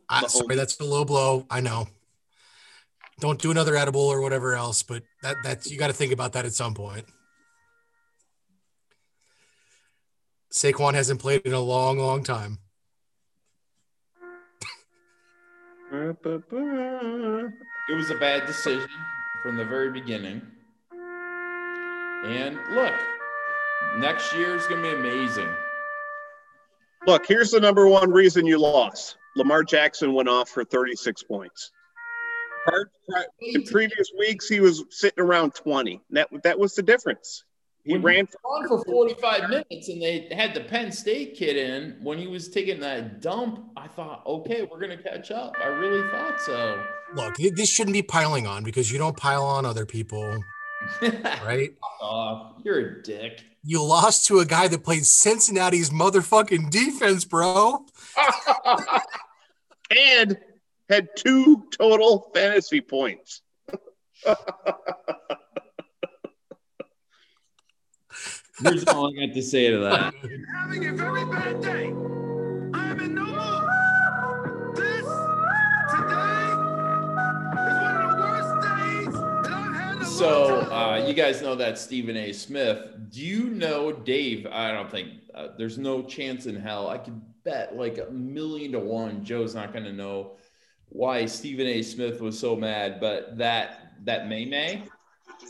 I, 0.09 0.25
sorry, 0.25 0.55
that's 0.55 0.79
a 0.79 0.83
low 0.83 1.05
blow. 1.05 1.45
I 1.47 1.61
know. 1.61 1.87
Don't 3.19 3.39
do 3.39 3.51
another 3.51 3.75
edible 3.75 4.01
or 4.01 4.19
whatever 4.19 4.55
else, 4.55 4.81
but 4.81 5.03
that 5.21 5.37
that's 5.43 5.71
you 5.71 5.77
got 5.77 5.87
to 5.87 5.93
think 5.93 6.11
about 6.11 6.33
that 6.33 6.45
at 6.45 6.53
some 6.53 6.73
point. 6.73 7.05
Saquon 10.53 10.93
hasn't 10.93 11.19
played 11.19 11.41
in 11.45 11.53
a 11.53 11.59
long, 11.59 11.97
long 11.97 12.23
time. 12.23 12.59
It 15.91 16.17
was 17.89 18.11
a 18.11 18.15
bad 18.19 18.45
decision 18.45 18.89
from 19.41 19.57
the 19.57 19.65
very 19.65 19.91
beginning. 19.91 20.43
And 22.25 22.57
look, 22.71 22.93
next 23.97 24.33
year 24.35 24.55
is 24.55 24.67
going 24.67 24.83
to 24.83 24.91
be 24.91 24.95
amazing. 24.95 25.49
Look, 27.07 27.25
here's 27.27 27.51
the 27.51 27.59
number 27.59 27.87
one 27.87 28.11
reason 28.11 28.45
you 28.45 28.59
lost. 28.59 29.17
Lamar 29.35 29.63
Jackson 29.63 30.13
went 30.13 30.29
off 30.29 30.49
for 30.49 30.63
36 30.63 31.23
points. 31.23 31.71
Prior, 32.65 32.91
prior, 33.09 33.25
in 33.41 33.63
previous 33.63 34.11
weeks, 34.17 34.47
he 34.47 34.59
was 34.61 34.85
sitting 34.91 35.21
around 35.21 35.55
20. 35.55 35.99
That 36.11 36.29
that 36.43 36.59
was 36.59 36.75
the 36.75 36.83
difference. 36.83 37.43
He 37.85 37.93
When 37.93 38.01
ran 38.01 38.27
for 38.27 38.37
on 38.45 38.67
for 38.69 38.83
45 38.85 39.49
minutes 39.49 39.89
and 39.89 40.01
they 40.01 40.29
had 40.31 40.53
the 40.53 40.61
Penn 40.61 40.89
State 40.89 41.35
kid 41.35 41.57
in 41.57 41.97
when 42.01 42.17
he 42.17 42.27
was 42.27 42.47
taking 42.47 42.79
that 42.79 43.21
dump. 43.21 43.71
I 43.75 43.89
thought, 43.89 44.23
okay, 44.25 44.63
we're 44.63 44.79
going 44.79 44.97
to 44.97 45.03
catch 45.03 45.31
up. 45.31 45.53
I 45.61 45.67
really 45.67 46.09
thought 46.09 46.39
so. 46.39 46.81
Look, 47.13 47.35
this 47.35 47.69
shouldn't 47.69 47.93
be 47.93 48.01
piling 48.01 48.47
on 48.47 48.63
because 48.63 48.89
you 48.89 48.97
don't 48.97 49.17
pile 49.17 49.43
on 49.43 49.65
other 49.65 49.85
people, 49.85 50.41
right? 51.01 51.71
Off. 52.01 52.61
You're 52.63 52.79
a 52.79 53.03
dick. 53.03 53.43
You 53.65 53.83
lost 53.83 54.27
to 54.27 54.39
a 54.39 54.45
guy 54.45 54.69
that 54.69 54.83
played 54.85 55.05
Cincinnati's 55.05 55.89
motherfucking 55.89 56.69
defense, 56.69 57.25
bro. 57.25 57.85
and 59.91 60.37
had 60.89 61.09
two 61.17 61.65
total 61.77 62.31
fantasy 62.33 62.79
points. 62.79 63.41
Here's 68.59 68.83
all 68.85 69.11
I 69.11 69.25
got 69.25 69.33
to 69.33 69.41
say 69.41 69.71
to 69.71 69.79
that. 69.79 70.13
having 70.55 70.85
a 70.87 70.93
very 70.93 71.25
bad 71.25 71.59
day. 71.61 71.87
I 72.73 72.91
am 72.91 72.99
in 72.99 73.15
no 73.15 73.25
mood. 73.25 74.75
This 74.75 75.05
today 75.89 76.51
is 77.57 77.77
one 77.81 77.95
of 77.97 78.11
the 78.11 78.17
worst 78.19 78.53
days 78.61 79.13
that 79.15 79.51
I've 79.51 79.73
had 79.73 79.95
in 79.95 80.01
a 80.03 80.05
So, 80.05 80.71
uh, 80.71 81.03
you 81.07 81.15
guys 81.15 81.41
know 81.41 81.55
that 81.55 81.79
Stephen 81.79 82.15
A. 82.15 82.31
Smith. 82.31 82.91
Do 83.09 83.21
you 83.21 83.49
know 83.49 83.91
Dave? 83.91 84.45
I 84.45 84.71
don't 84.71 84.91
think 84.91 85.09
uh, 85.33 85.47
there's 85.57 85.79
no 85.79 86.03
chance 86.03 86.45
in 86.45 86.55
hell. 86.55 86.89
I 86.89 86.99
could 86.99 87.19
bet 87.43 87.75
like 87.75 87.97
a 87.97 88.11
million 88.11 88.73
to 88.73 88.79
one 88.79 89.25
Joe's 89.25 89.55
not 89.55 89.73
going 89.73 89.85
to 89.85 89.93
know 89.93 90.33
why 90.89 91.25
Stephen 91.25 91.65
A. 91.65 91.81
Smith 91.81 92.21
was 92.21 92.39
so 92.39 92.55
mad. 92.55 92.99
But 92.99 93.35
that 93.39 93.95
that 94.03 94.27
May 94.27 94.45
May, 94.45 94.83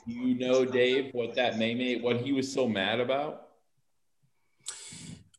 you 0.05 0.35
know 0.35 0.65
Dave 0.65 1.13
what 1.13 1.35
that 1.35 1.57
May 1.57 1.73
May 1.75 1.99
what 1.99 2.17
he 2.17 2.31
was 2.31 2.51
so 2.51 2.67
mad 2.67 2.99
about? 2.99 3.47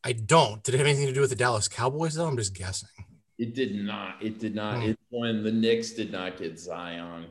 I 0.03 0.13
don't. 0.13 0.63
Did 0.63 0.75
it 0.75 0.79
have 0.79 0.87
anything 0.87 1.07
to 1.07 1.13
do 1.13 1.23
with 1.23 1.31
the 1.31 1.37
Dallas 1.37 1.67
Cowboys, 1.67 2.15
though? 2.15 2.27
I'm 2.27 2.37
just 2.37 2.55
guessing. 2.55 2.91
It 3.39 3.55
did 3.55 3.75
not. 3.75 4.23
It 4.23 4.39
did 4.39 4.55
not. 4.55 4.77
Hmm. 4.77 4.91
It's 4.91 5.03
when 5.09 5.43
the 5.43 5.51
Knicks 5.51 5.91
did 5.93 6.13
not 6.13 6.37
get 6.37 6.59
Zion. 6.59 7.27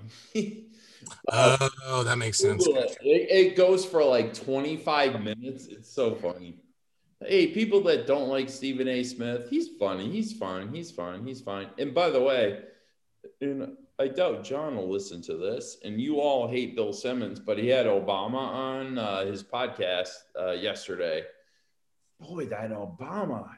Uh, 1.27 1.69
Oh, 1.85 2.03
that 2.03 2.17
makes 2.17 2.39
sense. 2.39 2.65
It. 2.65 2.97
It, 3.01 3.29
it 3.29 3.55
goes 3.55 3.85
for 3.85 4.03
like 4.03 4.33
25 4.33 5.21
minutes. 5.21 5.67
It's 5.67 5.93
so 5.93 6.15
funny. 6.15 6.55
Hey, 7.21 7.47
people 7.47 7.81
that 7.83 8.07
don't 8.07 8.27
like 8.27 8.49
Stephen 8.49 8.87
A. 8.87 9.03
Smith, 9.03 9.49
he's 9.49 9.69
funny. 9.79 10.09
He's 10.09 10.33
fine. 10.33 10.73
He's 10.73 10.91
fine. 10.91 11.25
He's 11.25 11.41
fine. 11.41 11.67
And 11.77 11.93
by 11.93 12.09
the 12.09 12.21
way, 12.21 12.59
and 13.39 13.77
I 13.99 14.07
doubt 14.07 14.43
John 14.43 14.75
will 14.75 14.89
listen 14.89 15.21
to 15.23 15.37
this. 15.37 15.77
And 15.83 16.01
you 16.01 16.19
all 16.19 16.47
hate 16.47 16.75
Bill 16.75 16.93
Simmons, 16.93 17.39
but 17.39 17.57
he 17.57 17.67
had 17.67 17.85
Obama 17.85 18.37
on 18.37 18.97
uh, 18.97 19.25
his 19.25 19.43
podcast 19.43 20.09
uh, 20.39 20.51
yesterday. 20.51 21.23
Boy, 22.19 22.45
that 22.45 22.71
Obama, 22.71 23.49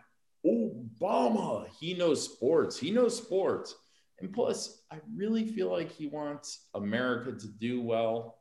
Obama, 0.46 1.68
he 1.80 1.94
knows 1.94 2.24
sports. 2.24 2.78
He 2.78 2.92
knows 2.92 3.18
sports. 3.18 3.76
And 4.20 4.32
plus, 4.34 4.82
I 4.92 4.98
really 5.16 5.46
feel 5.46 5.72
like 5.72 5.92
he 5.92 6.08
wants 6.08 6.68
America 6.74 7.32
to 7.32 7.48
do 7.48 7.82
well. 7.82 8.40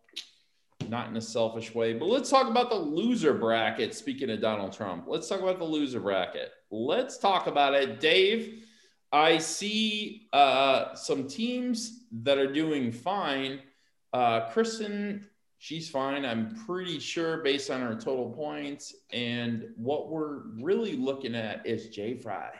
not 0.89 1.09
in 1.09 1.17
a 1.17 1.21
selfish 1.21 1.75
way. 1.75 1.95
But 1.95 2.07
let's 2.07 2.31
talk 2.31 2.49
about 2.49 2.71
the 2.71 2.77
loser 2.77 3.35
bracket. 3.35 3.95
Speaking 3.95 4.31
of 4.31 4.41
Donald 4.41 4.73
Trump, 4.73 5.05
let's 5.07 5.29
talk 5.29 5.41
about 5.41 5.59
the 5.59 5.65
loser 5.65 6.01
bracket. 6.01 6.51
Let's 6.71 7.19
talk 7.19 7.47
about 7.47 7.75
it. 7.75 8.01
Dave, 8.01 8.64
I 9.15 9.39
see 9.39 10.27
uh, 10.33 10.93
some 10.97 11.29
teams 11.29 12.07
that 12.25 12.37
are 12.37 12.53
doing 12.53 12.91
fine. 12.91 13.61
Uh, 14.13 14.51
Kristen, 14.51 15.29
she's 15.59 15.89
fine. 15.89 16.25
I'm 16.25 16.57
pretty 16.67 16.99
sure 16.99 17.37
based 17.37 17.71
on 17.71 17.81
her 17.81 17.95
total 17.95 18.31
points. 18.31 18.93
And 19.13 19.69
what 19.77 20.11
we're 20.11 20.49
really 20.61 20.97
looking 20.97 21.37
at 21.37 21.65
is 21.65 21.91
Jay 21.91 22.15
Fry, 22.17 22.51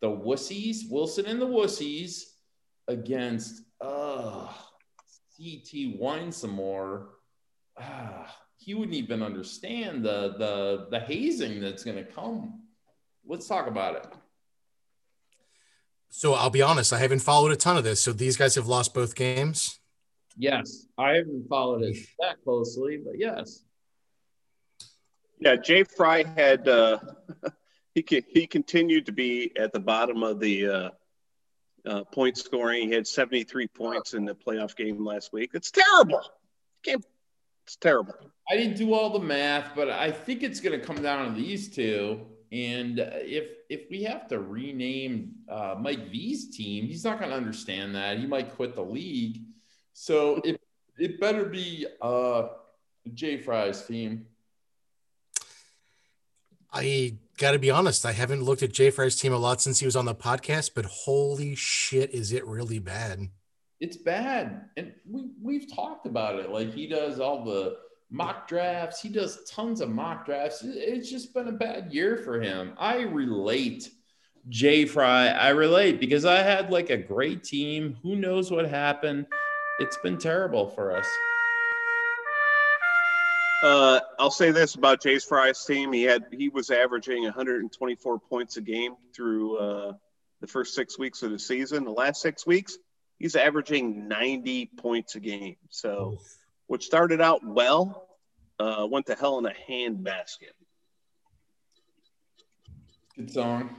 the 0.00 0.08
wussies, 0.08 0.90
Wilson 0.90 1.26
and 1.26 1.38
the 1.38 1.46
wussies 1.46 2.22
against 2.88 3.64
uh, 3.82 4.48
CT 5.36 5.98
Wine 5.98 6.32
some 6.32 6.52
more. 6.52 7.10
Ah, 7.78 8.34
he 8.56 8.72
wouldn't 8.72 8.96
even 8.96 9.22
understand 9.22 10.02
the 10.02 10.34
the 10.38 10.86
the 10.90 11.00
hazing 11.00 11.60
that's 11.60 11.84
going 11.84 11.98
to 11.98 12.10
come. 12.10 12.62
Let's 13.26 13.46
talk 13.46 13.66
about 13.66 13.96
it. 13.96 14.06
So 16.10 16.34
I'll 16.34 16.50
be 16.50 16.62
honest, 16.62 16.92
I 16.92 16.98
haven't 16.98 17.20
followed 17.20 17.52
a 17.52 17.56
ton 17.56 17.76
of 17.76 17.84
this. 17.84 18.00
So 18.00 18.12
these 18.12 18.36
guys 18.36 18.56
have 18.56 18.66
lost 18.66 18.92
both 18.92 19.14
games. 19.14 19.78
Yes, 20.36 20.86
I 20.98 21.12
haven't 21.12 21.48
followed 21.48 21.82
it 21.82 21.96
that 22.18 22.42
closely, 22.42 22.98
but 23.04 23.18
yes. 23.18 23.62
Yeah, 25.38 25.56
Jay 25.56 25.84
Fry 25.84 26.24
had 26.36 26.68
uh, 26.68 26.98
he 27.94 28.04
he 28.28 28.46
continued 28.46 29.06
to 29.06 29.12
be 29.12 29.52
at 29.58 29.72
the 29.72 29.80
bottom 29.80 30.22
of 30.22 30.40
the 30.40 30.68
uh, 30.68 30.90
uh, 31.86 32.04
point 32.04 32.36
scoring. 32.36 32.88
He 32.88 32.94
had 32.94 33.06
73 33.06 33.68
points 33.68 34.14
in 34.14 34.24
the 34.24 34.34
playoff 34.34 34.76
game 34.76 35.04
last 35.04 35.32
week. 35.32 35.50
It's 35.54 35.70
terrible. 35.70 36.22
Can't, 36.82 37.04
it's 37.66 37.76
terrible. 37.76 38.14
I 38.50 38.56
didn't 38.56 38.76
do 38.76 38.94
all 38.94 39.10
the 39.10 39.24
math, 39.24 39.74
but 39.74 39.90
I 39.90 40.10
think 40.10 40.42
it's 40.42 40.60
going 40.60 40.78
to 40.78 40.84
come 40.84 41.02
down 41.02 41.34
to 41.34 41.40
these 41.40 41.68
two. 41.74 42.26
And 42.52 42.98
uh, 42.98 43.10
if 43.12 43.48
if 43.68 43.88
we 43.90 44.02
have 44.04 44.26
to 44.28 44.40
rename 44.40 45.32
uh, 45.48 45.76
Mike 45.78 46.10
V's 46.10 46.54
team, 46.56 46.86
he's 46.86 47.04
not 47.04 47.18
going 47.18 47.30
to 47.30 47.36
understand 47.36 47.94
that. 47.94 48.18
He 48.18 48.26
might 48.26 48.54
quit 48.56 48.74
the 48.74 48.82
league. 48.82 49.38
So 49.92 50.36
it 50.44 50.60
it 50.98 51.20
better 51.20 51.44
be 51.44 51.86
uh, 52.02 52.48
Jay 53.14 53.38
Fry's 53.38 53.84
team. 53.84 54.26
I 56.72 57.14
got 57.36 57.52
to 57.52 57.58
be 57.58 57.70
honest, 57.70 58.06
I 58.06 58.12
haven't 58.12 58.42
looked 58.42 58.62
at 58.62 58.72
Jay 58.72 58.90
Fry's 58.90 59.16
team 59.16 59.32
a 59.32 59.38
lot 59.38 59.60
since 59.60 59.80
he 59.80 59.86
was 59.86 59.96
on 59.96 60.04
the 60.04 60.14
podcast, 60.14 60.70
but 60.74 60.84
holy 60.84 61.54
shit, 61.54 62.12
is 62.12 62.32
it 62.32 62.46
really 62.46 62.78
bad? 62.78 63.28
It's 63.80 63.96
bad, 63.96 64.66
and 64.76 64.92
we 65.08 65.30
we've 65.40 65.74
talked 65.74 66.06
about 66.06 66.38
it. 66.38 66.50
Like 66.50 66.74
he 66.74 66.86
does 66.86 67.18
all 67.18 67.44
the 67.44 67.76
mock 68.10 68.48
drafts. 68.48 69.00
He 69.00 69.08
does 69.08 69.44
tons 69.48 69.80
of 69.80 69.90
mock 69.90 70.26
drafts. 70.26 70.62
It's 70.64 71.10
just 71.10 71.32
been 71.32 71.48
a 71.48 71.52
bad 71.52 71.92
year 71.92 72.16
for 72.16 72.40
him. 72.40 72.72
I 72.78 73.02
relate, 73.02 73.90
Jay 74.48 74.84
Fry. 74.84 75.28
I 75.28 75.50
relate 75.50 76.00
because 76.00 76.24
I 76.24 76.42
had 76.42 76.70
like 76.70 76.90
a 76.90 76.96
great 76.96 77.44
team. 77.44 77.96
Who 78.02 78.16
knows 78.16 78.50
what 78.50 78.68
happened? 78.68 79.26
It's 79.78 79.96
been 79.98 80.18
terrible 80.18 80.68
for 80.68 80.94
us. 80.96 81.06
Uh, 83.62 84.00
I'll 84.18 84.30
say 84.30 84.50
this 84.50 84.74
about 84.74 85.02
Jay 85.02 85.18
Fry's 85.18 85.64
team: 85.64 85.92
he 85.92 86.02
had 86.02 86.24
he 86.32 86.48
was 86.48 86.70
averaging 86.70 87.24
124 87.24 88.18
points 88.18 88.56
a 88.56 88.62
game 88.62 88.94
through 89.14 89.58
uh, 89.58 89.92
the 90.40 90.46
first 90.46 90.74
six 90.74 90.98
weeks 90.98 91.22
of 91.22 91.30
the 91.30 91.38
season. 91.38 91.84
The 91.84 91.90
last 91.90 92.22
six 92.22 92.46
weeks, 92.46 92.78
he's 93.18 93.36
averaging 93.36 94.08
90 94.08 94.70
points 94.78 95.14
a 95.14 95.20
game. 95.20 95.56
So, 95.68 96.18
what 96.70 96.84
started 96.84 97.20
out 97.20 97.44
well 97.44 98.06
uh, 98.60 98.86
went 98.88 99.04
to 99.06 99.16
hell 99.16 99.40
in 99.40 99.46
a 99.46 99.52
handbasket. 99.68 100.54
Good 103.16 103.32
song, 103.32 103.74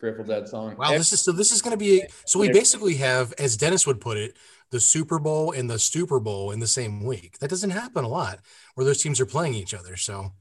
Grateful 0.00 0.24
Dead 0.24 0.48
song. 0.48 0.74
Wow, 0.76 0.90
this 0.90 1.12
is 1.12 1.20
so. 1.20 1.30
This 1.30 1.52
is 1.52 1.62
going 1.62 1.70
to 1.70 1.78
be 1.78 2.02
so. 2.24 2.40
We 2.40 2.50
basically 2.50 2.94
have, 2.96 3.32
as 3.38 3.56
Dennis 3.56 3.86
would 3.86 4.00
put 4.00 4.16
it, 4.16 4.36
the 4.72 4.80
Super 4.80 5.20
Bowl 5.20 5.52
and 5.52 5.70
the 5.70 5.78
Super 5.78 6.18
Bowl 6.18 6.50
in 6.50 6.58
the 6.58 6.66
same 6.66 7.04
week. 7.04 7.38
That 7.38 7.48
doesn't 7.48 7.70
happen 7.70 8.04
a 8.04 8.08
lot 8.08 8.40
where 8.74 8.84
those 8.84 9.00
teams 9.00 9.20
are 9.20 9.26
playing 9.26 9.54
each 9.54 9.72
other. 9.72 9.94
So 9.94 10.32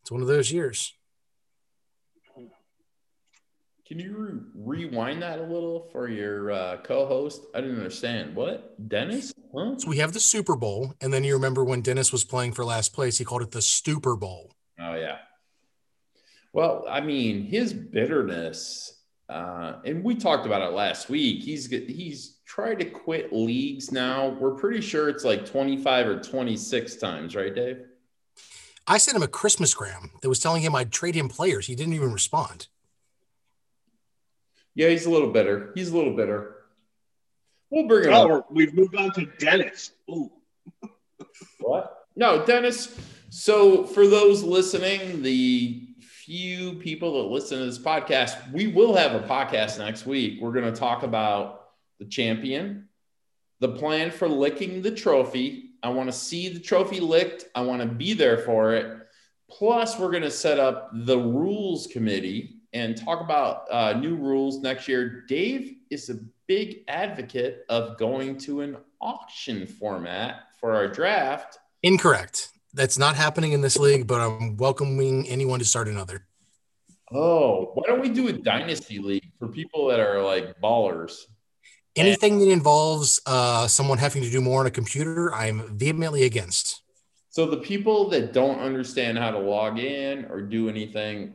it's 0.00 0.10
one 0.10 0.22
of 0.22 0.28
those 0.28 0.50
years. 0.50 0.94
Can 3.86 3.98
you 3.98 4.16
re- 4.16 4.84
rewind 4.84 5.22
that 5.22 5.38
a 5.40 5.42
little 5.42 5.88
for 5.92 6.08
your 6.08 6.52
uh, 6.52 6.76
co-host? 6.78 7.46
I 7.54 7.60
didn't 7.60 7.76
understand. 7.76 8.34
What, 8.34 8.88
Dennis? 8.88 9.34
Huh? 9.54 9.74
So 9.76 9.88
we 9.88 9.98
have 9.98 10.12
the 10.12 10.20
Super 10.20 10.56
Bowl, 10.56 10.94
and 11.00 11.12
then 11.12 11.24
you 11.24 11.34
remember 11.34 11.64
when 11.64 11.82
Dennis 11.82 12.12
was 12.12 12.24
playing 12.24 12.52
for 12.52 12.64
last 12.64 12.92
place, 12.92 13.18
he 13.18 13.24
called 13.24 13.42
it 13.42 13.50
the 13.50 13.60
Stupor 13.60 14.16
Bowl. 14.16 14.54
Oh 14.78 14.94
yeah. 14.94 15.18
Well, 16.52 16.84
I 16.88 17.00
mean, 17.00 17.44
his 17.44 17.72
bitterness, 17.72 19.02
uh, 19.28 19.74
and 19.84 20.04
we 20.04 20.14
talked 20.14 20.46
about 20.46 20.62
it 20.62 20.74
last 20.74 21.08
week. 21.08 21.42
He's 21.42 21.66
he's 21.66 22.38
tried 22.46 22.78
to 22.78 22.84
quit 22.84 23.32
leagues 23.32 23.90
now. 23.90 24.28
We're 24.28 24.54
pretty 24.54 24.80
sure 24.80 25.08
it's 25.08 25.24
like 25.24 25.44
twenty 25.44 25.76
five 25.76 26.06
or 26.06 26.20
twenty 26.20 26.56
six 26.56 26.96
times, 26.96 27.34
right, 27.34 27.54
Dave? 27.54 27.78
I 28.86 28.98
sent 28.98 29.16
him 29.16 29.22
a 29.22 29.28
Christmas 29.28 29.74
gram 29.74 30.10
that 30.20 30.28
was 30.28 30.40
telling 30.40 30.62
him 30.62 30.74
I'd 30.74 30.92
trade 30.92 31.14
him 31.14 31.28
players. 31.28 31.66
He 31.66 31.74
didn't 31.74 31.94
even 31.94 32.12
respond. 32.12 32.68
Yeah, 34.74 34.88
he's 34.88 35.06
a 35.06 35.10
little 35.10 35.30
bitter. 35.30 35.72
He's 35.74 35.90
a 35.90 35.96
little 35.96 36.16
bitter. 36.16 36.56
We'll 37.70 37.86
bring 37.86 38.08
him 38.08 38.14
Oh, 38.14 38.38
up. 38.38 38.50
we've 38.52 38.74
moved 38.74 38.96
on 38.96 39.12
to 39.12 39.26
Dennis. 39.38 39.92
Ooh. 40.10 40.30
What? 41.60 42.06
No, 42.16 42.44
Dennis. 42.44 42.94
So, 43.30 43.84
for 43.84 44.06
those 44.06 44.42
listening, 44.42 45.22
the 45.22 45.88
few 46.00 46.74
people 46.74 47.22
that 47.22 47.32
listen 47.32 47.58
to 47.58 47.64
this 47.64 47.78
podcast, 47.78 48.52
we 48.52 48.66
will 48.66 48.94
have 48.94 49.14
a 49.14 49.26
podcast 49.26 49.78
next 49.78 50.04
week. 50.04 50.38
We're 50.40 50.52
going 50.52 50.70
to 50.72 50.78
talk 50.78 51.02
about 51.04 51.68
the 51.98 52.04
champion, 52.04 52.88
the 53.60 53.68
plan 53.68 54.10
for 54.10 54.28
licking 54.28 54.82
the 54.82 54.90
trophy. 54.90 55.70
I 55.82 55.88
want 55.90 56.08
to 56.08 56.12
see 56.12 56.48
the 56.48 56.60
trophy 56.60 57.00
licked, 57.00 57.46
I 57.54 57.62
want 57.62 57.80
to 57.80 57.88
be 57.88 58.12
there 58.12 58.38
for 58.38 58.74
it. 58.74 58.98
Plus, 59.50 59.98
we're 59.98 60.10
going 60.10 60.22
to 60.24 60.30
set 60.30 60.58
up 60.58 60.90
the 60.92 61.18
rules 61.18 61.86
committee 61.86 62.56
and 62.72 62.96
talk 62.96 63.20
about 63.20 63.70
uh, 63.70 63.92
new 63.94 64.16
rules 64.16 64.60
next 64.60 64.88
year. 64.88 65.24
Dave 65.28 65.76
is 65.90 66.08
a 66.10 66.18
big 66.46 66.84
advocate 66.88 67.64
of 67.68 67.98
going 67.98 68.38
to 68.38 68.62
an 68.62 68.76
auction 69.00 69.66
format 69.66 70.42
for 70.58 70.74
our 70.74 70.88
draft. 70.88 71.58
Incorrect. 71.82 72.48
That's 72.74 72.98
not 72.98 73.16
happening 73.16 73.52
in 73.52 73.60
this 73.60 73.76
league, 73.76 74.06
but 74.06 74.20
I'm 74.20 74.56
welcoming 74.56 75.28
anyone 75.28 75.58
to 75.58 75.64
start 75.64 75.88
another. 75.88 76.26
Oh, 77.12 77.72
why 77.74 77.82
don't 77.86 78.00
we 78.00 78.08
do 78.08 78.28
a 78.28 78.32
dynasty 78.32 78.98
league 78.98 79.30
for 79.38 79.48
people 79.48 79.88
that 79.88 80.00
are 80.00 80.22
like 80.22 80.58
ballers? 80.60 81.26
Anything 81.94 82.38
that 82.38 82.48
involves 82.48 83.20
uh, 83.26 83.66
someone 83.66 83.98
having 83.98 84.22
to 84.22 84.30
do 84.30 84.40
more 84.40 84.60
on 84.60 84.66
a 84.66 84.70
computer, 84.70 85.34
I'm 85.34 85.76
vehemently 85.76 86.24
against. 86.24 86.80
So 87.28 87.44
the 87.44 87.58
people 87.58 88.08
that 88.10 88.32
don't 88.32 88.60
understand 88.60 89.18
how 89.18 89.30
to 89.30 89.38
log 89.38 89.78
in 89.78 90.24
or 90.26 90.40
do 90.40 90.70
anything, 90.70 91.34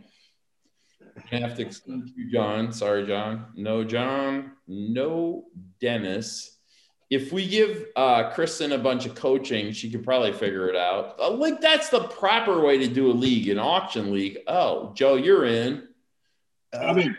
I 1.31 1.37
have 1.37 1.55
to 1.55 1.61
exclude 1.61 2.11
you, 2.15 2.31
John. 2.31 2.71
Sorry, 2.71 3.05
John. 3.05 3.47
No, 3.55 3.83
John. 3.83 4.51
No, 4.67 5.45
Dennis. 5.81 6.57
If 7.09 7.31
we 7.31 7.47
give 7.47 7.85
uh, 7.95 8.31
Kristen 8.31 8.73
a 8.73 8.77
bunch 8.77 9.05
of 9.05 9.15
coaching, 9.15 9.71
she 9.71 9.89
could 9.89 10.03
probably 10.03 10.33
figure 10.33 10.67
it 10.69 10.75
out. 10.75 11.15
Uh, 11.19 11.31
like 11.31 11.61
that's 11.61 11.89
the 11.89 12.01
proper 12.01 12.59
way 12.61 12.77
to 12.79 12.87
do 12.87 13.09
a 13.09 13.13
league, 13.13 13.47
an 13.47 13.59
auction 13.59 14.11
league. 14.11 14.39
Oh, 14.47 14.91
Joe, 14.93 15.15
you're 15.15 15.45
in. 15.45 15.87
I 16.77 16.93
mean, 16.93 17.17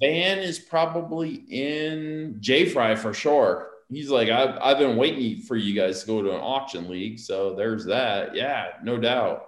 Van 0.00 0.38
is 0.38 0.58
probably 0.58 1.34
in 1.34 2.36
Jay 2.40 2.68
Fry 2.68 2.96
for 2.96 3.14
sure. 3.14 3.70
He's 3.90 4.10
like, 4.10 4.28
I've, 4.28 4.58
I've 4.60 4.78
been 4.78 4.96
waiting 4.96 5.40
for 5.42 5.56
you 5.56 5.72
guys 5.74 6.00
to 6.00 6.06
go 6.06 6.22
to 6.22 6.30
an 6.30 6.40
auction 6.40 6.90
league. 6.90 7.18
So 7.18 7.54
there's 7.54 7.86
that. 7.86 8.34
Yeah, 8.34 8.66
no 8.82 8.98
doubt. 8.98 9.46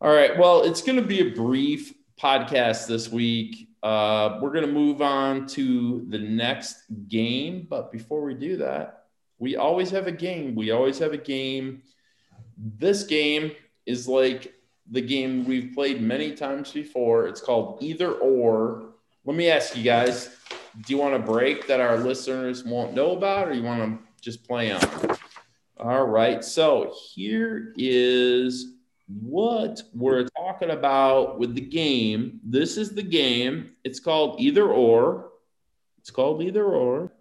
All 0.00 0.12
right. 0.12 0.38
Well, 0.38 0.62
it's 0.62 0.82
going 0.82 0.96
to 0.96 1.06
be 1.06 1.20
a 1.20 1.34
brief 1.34 1.92
podcast 2.20 2.86
this 2.86 3.10
week. 3.10 3.68
Uh, 3.82 4.38
we're 4.40 4.52
going 4.52 4.66
to 4.66 4.72
move 4.72 5.02
on 5.02 5.46
to 5.48 6.06
the 6.08 6.18
next 6.18 6.84
game. 7.08 7.66
But 7.68 7.92
before 7.92 8.22
we 8.22 8.34
do 8.34 8.56
that, 8.58 9.04
we 9.38 9.56
always 9.56 9.90
have 9.90 10.06
a 10.06 10.12
game. 10.12 10.54
We 10.54 10.70
always 10.70 10.98
have 10.98 11.12
a 11.12 11.18
game. 11.18 11.82
This 12.56 13.04
game 13.04 13.52
is 13.86 14.08
like 14.08 14.54
the 14.90 15.00
game 15.00 15.44
we've 15.44 15.72
played 15.74 16.00
many 16.00 16.32
times 16.32 16.72
before. 16.72 17.26
It's 17.26 17.40
called 17.40 17.82
Either 17.82 18.12
Or. 18.12 18.94
Let 19.24 19.36
me 19.36 19.48
ask 19.48 19.76
you 19.76 19.82
guys 19.82 20.36
do 20.80 20.92
you 20.92 20.98
want 20.98 21.14
a 21.14 21.18
break 21.20 21.68
that 21.68 21.80
our 21.80 21.96
listeners 21.96 22.64
won't 22.64 22.94
know 22.94 23.12
about, 23.12 23.48
or 23.48 23.52
you 23.52 23.62
want 23.62 23.80
to 23.80 23.98
just 24.20 24.46
play 24.46 24.72
on? 24.72 24.80
All 25.78 26.06
right. 26.06 26.44
So 26.44 26.94
here 27.12 27.72
is 27.76 28.73
what 29.06 29.82
we're 29.92 30.26
talking 30.36 30.70
about 30.70 31.38
with 31.38 31.54
the 31.54 31.60
game. 31.60 32.40
This 32.44 32.76
is 32.76 32.94
the 32.94 33.02
game. 33.02 33.72
It's 33.84 34.00
called 34.00 34.40
Either 34.40 34.68
Or. 34.68 35.30
It's 35.98 36.10
called 36.10 36.42
Either 36.42 36.64
Or. 36.64 37.12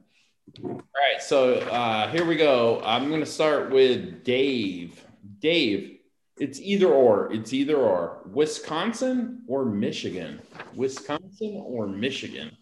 All 0.63 0.71
right. 0.71 1.21
So 1.21 1.55
uh, 1.55 2.09
here 2.09 2.25
we 2.25 2.35
go. 2.35 2.81
I'm 2.83 3.09
going 3.09 3.21
to 3.21 3.25
start 3.25 3.71
with 3.71 4.23
Dave. 4.23 5.03
Dave, 5.39 5.99
it's 6.37 6.59
either 6.59 6.87
or. 6.87 7.31
It's 7.31 7.53
either 7.53 7.77
or. 7.77 8.21
Wisconsin 8.25 9.41
or 9.47 9.65
Michigan. 9.65 10.41
Wisconsin 10.75 11.61
or 11.65 11.87
Michigan. 11.87 12.55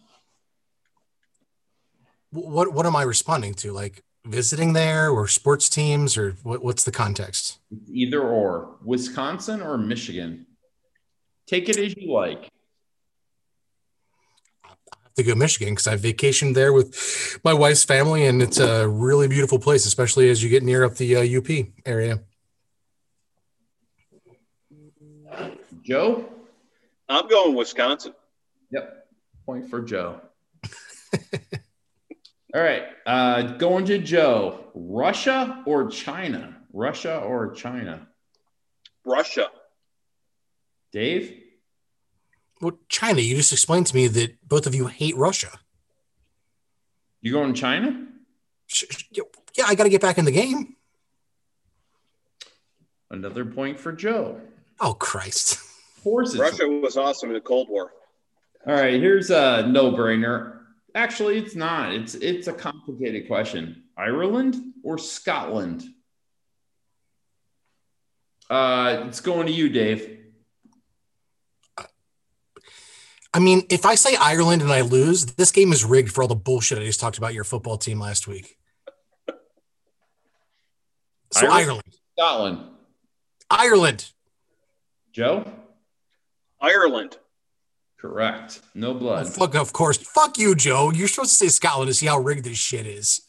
What 2.30 2.72
what 2.72 2.86
am 2.86 2.96
I 2.96 3.02
responding 3.02 3.54
to? 3.54 3.72
Like 3.72 4.02
visiting 4.24 4.72
there 4.72 5.10
or 5.10 5.26
sports 5.26 5.68
teams 5.68 6.16
or 6.16 6.32
what, 6.42 6.62
what's 6.62 6.84
the 6.84 6.92
context? 6.92 7.58
It's 7.70 7.90
either 7.90 8.20
or. 8.20 8.76
Wisconsin 8.84 9.60
or 9.60 9.76
Michigan. 9.76 10.46
Take 11.46 11.68
it 11.68 11.76
as 11.76 11.96
you 11.96 12.12
like. 12.12 12.48
I 14.64 14.68
have 15.02 15.14
to 15.16 15.22
go 15.22 15.34
Michigan 15.34 15.74
because 15.74 15.86
I 15.86 15.96
vacationed 15.96 16.54
there 16.54 16.72
with 16.72 17.40
my 17.44 17.52
wife's 17.52 17.84
family, 17.84 18.26
and 18.26 18.40
it's 18.40 18.58
a 18.58 18.88
really 18.88 19.28
beautiful 19.28 19.58
place, 19.58 19.84
especially 19.84 20.30
as 20.30 20.42
you 20.42 20.48
get 20.48 20.62
near 20.62 20.84
up 20.84 20.94
the 20.94 21.16
uh, 21.16 21.38
UP 21.38 21.66
area. 21.84 22.20
Joe? 25.82 26.28
I'm 27.08 27.28
going 27.28 27.54
Wisconsin. 27.54 28.14
Yep. 28.70 29.06
Point 29.44 29.68
for 29.68 29.82
Joe. 29.82 30.20
All 32.54 32.60
right. 32.60 32.84
Uh, 33.06 33.42
going 33.56 33.84
to 33.86 33.98
Joe. 33.98 34.66
Russia 34.74 35.62
or 35.66 35.88
China? 35.88 36.56
Russia 36.72 37.18
or 37.18 37.52
China? 37.54 38.06
Russia. 39.04 39.48
Dave? 40.92 41.38
Well, 42.60 42.78
China, 42.88 43.20
you 43.20 43.34
just 43.36 43.52
explained 43.52 43.86
to 43.88 43.94
me 43.94 44.06
that 44.06 44.46
both 44.46 44.66
of 44.66 44.74
you 44.74 44.86
hate 44.86 45.16
Russia. 45.16 45.50
You 47.20 47.32
going 47.32 47.54
China? 47.54 48.06
Sh- 48.66 48.84
sh- 48.90 49.18
Yeah, 49.56 49.64
I 49.66 49.74
got 49.74 49.84
to 49.84 49.90
get 49.90 50.00
back 50.00 50.18
in 50.18 50.24
the 50.24 50.30
game. 50.32 50.76
Another 53.10 53.44
point 53.44 53.78
for 53.78 53.92
Joe. 53.92 54.40
Oh, 54.80 54.94
Christ. 54.94 55.54
Of 55.96 56.02
course 56.02 56.30
it's 56.30 56.40
Russia 56.40 56.66
was 56.66 56.96
awesome 56.96 57.28
in 57.30 57.34
the 57.34 57.40
Cold 57.40 57.68
War. 57.68 57.92
All 58.66 58.74
right, 58.74 58.94
here's 59.00 59.30
a 59.30 59.66
no-brainer. 59.68 60.60
Actually, 60.94 61.38
it's 61.38 61.54
not. 61.54 61.94
It's 61.94 62.14
it's 62.14 62.48
a 62.48 62.52
complicated 62.52 63.26
question. 63.26 63.84
Ireland 63.96 64.56
or 64.82 64.98
Scotland? 64.98 65.84
Uh, 68.50 69.04
it's 69.06 69.20
going 69.20 69.46
to 69.46 69.52
you, 69.52 69.70
Dave. 69.70 70.18
I 73.34 73.38
mean, 73.38 73.62
if 73.70 73.86
I 73.86 73.94
say 73.94 74.14
Ireland 74.14 74.60
and 74.60 74.70
I 74.70 74.82
lose, 74.82 75.24
this 75.24 75.52
game 75.52 75.72
is 75.72 75.84
rigged 75.84 76.12
for 76.12 76.22
all 76.22 76.28
the 76.28 76.34
bullshit 76.34 76.78
I 76.78 76.84
just 76.84 77.00
talked 77.00 77.16
about 77.16 77.32
your 77.32 77.44
football 77.44 77.78
team 77.78 77.98
last 77.98 78.28
week. 78.28 78.58
So 81.32 81.46
Ireland? 81.46 81.62
Ireland. 81.62 81.82
Scotland. 82.18 82.58
Ireland. 83.48 84.10
Joe? 85.12 85.50
Ireland. 86.60 87.16
Correct. 88.02 88.62
No 88.74 88.90
Oh, 88.90 88.94
blood. 88.94 89.28
fuck, 89.28 89.54
of 89.54 89.72
course. 89.72 89.96
Fuck 89.96 90.36
you, 90.36 90.56
Joe. 90.56 90.90
You're 90.90 91.06
supposed 91.06 91.30
to 91.30 91.36
say 91.36 91.48
Scotland 91.48 91.86
to 91.88 91.94
see 91.94 92.06
how 92.06 92.18
rigged 92.18 92.42
this 92.44 92.58
shit 92.58 92.84
is. 92.84 93.20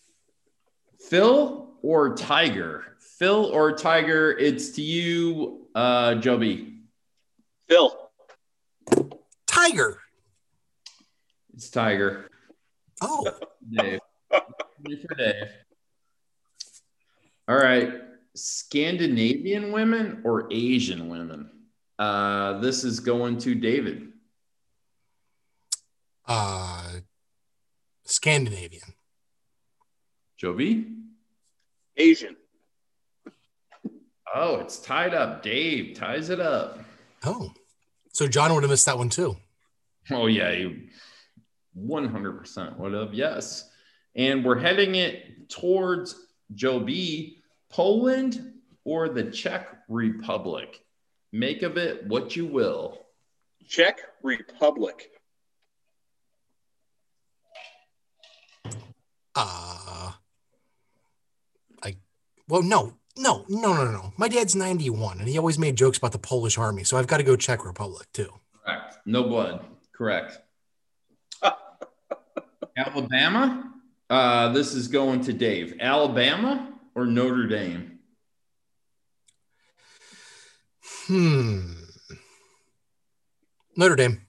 Phil 0.99 1.69
or 1.83 2.15
Tiger? 2.15 2.83
Phil 2.99 3.45
or 3.45 3.77
Tiger? 3.77 4.31
It's 4.31 4.69
to 4.71 4.81
you, 4.81 5.67
uh, 5.75 6.15
Joby. 6.15 6.79
Phil. 7.69 7.95
Tiger. 9.45 9.99
It's 11.53 11.69
Tiger. 11.69 12.31
Oh, 12.99 13.27
Dave. 13.69 13.99
For 14.31 15.15
Dave. 15.15 15.49
All 17.47 17.57
right. 17.57 17.93
Scandinavian 18.35 19.71
women 19.71 20.21
or 20.23 20.47
Asian 20.51 21.09
women? 21.09 21.51
Uh, 21.99 22.57
this 22.57 22.83
is 22.83 22.99
going 22.99 23.37
to 23.37 23.53
David. 23.53 24.07
Uh, 26.27 26.91
Scandinavian. 28.05 28.93
Joby? 30.37 30.87
Asian. 31.97 32.35
Oh, 34.35 34.55
it's 34.55 34.79
tied 34.79 35.13
up. 35.13 35.43
Dave 35.43 35.95
ties 35.95 36.29
it 36.29 36.39
up. 36.39 36.79
Oh, 37.23 37.53
so 38.11 38.27
John 38.27 38.53
would 38.53 38.63
have 38.63 38.69
missed 38.69 38.87
that 38.87 38.97
one 38.97 39.09
too. 39.09 39.37
Oh, 40.11 40.25
yeah. 40.25 40.51
You 40.51 40.87
100% 41.77 42.77
would 42.77 42.93
have. 42.93 43.13
Yes. 43.13 43.69
And 44.15 44.43
we're 44.43 44.59
heading 44.59 44.95
it 44.95 45.49
towards 45.49 46.27
Joe 46.53 46.79
B, 46.79 47.37
Poland 47.69 48.53
or 48.83 49.09
the 49.09 49.23
Czech 49.23 49.67
Republic. 49.87 50.79
Make 51.31 51.63
of 51.63 51.77
it 51.77 52.05
what 52.07 52.35
you 52.35 52.45
will. 52.45 52.99
Czech 53.67 53.99
Republic. 54.21 55.09
Uh, 59.35 60.11
I, 61.83 61.97
well, 62.47 62.61
no, 62.61 62.93
no, 63.17 63.45
no, 63.49 63.73
no, 63.73 63.91
no. 63.91 64.13
My 64.17 64.27
dad's 64.27 64.55
91 64.55 65.19
and 65.19 65.27
he 65.27 65.37
always 65.37 65.59
made 65.59 65.75
jokes 65.75 65.97
about 65.97 66.11
the 66.11 66.19
Polish 66.19 66.57
army. 66.57 66.83
So 66.83 66.97
I've 66.97 67.07
got 67.07 67.17
to 67.17 67.23
go 67.23 67.35
Czech 67.35 67.65
Republic 67.65 68.07
too. 68.13 68.29
Correct. 68.65 68.97
No 69.05 69.23
blood. 69.23 69.65
Correct. 69.95 70.39
Alabama. 72.77 73.73
Uh, 74.09 74.49
this 74.49 74.73
is 74.73 74.87
going 74.87 75.21
to 75.21 75.33
Dave. 75.33 75.75
Alabama 75.79 76.73
or 76.95 77.05
Notre 77.05 77.47
Dame? 77.47 77.99
Hmm. 81.07 81.73
Notre 83.75 83.95
Dame. 83.95 84.21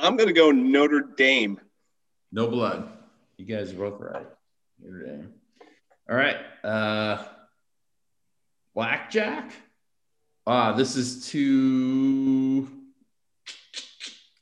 I'm 0.00 0.16
going 0.16 0.28
to 0.28 0.34
go 0.34 0.50
Notre 0.50 1.00
Dame. 1.16 1.60
No 2.30 2.46
blood. 2.46 2.88
You 3.36 3.44
guys 3.44 3.72
are 3.72 3.76
both 3.76 4.00
right. 4.00 4.26
Notre 4.80 5.04
Dame. 5.04 5.32
All 6.08 6.16
right. 6.16 6.36
Uh, 6.62 7.24
blackjack. 8.74 9.52
Ah, 10.46 10.72
this 10.72 10.96
is 10.96 11.28
to 11.28 12.68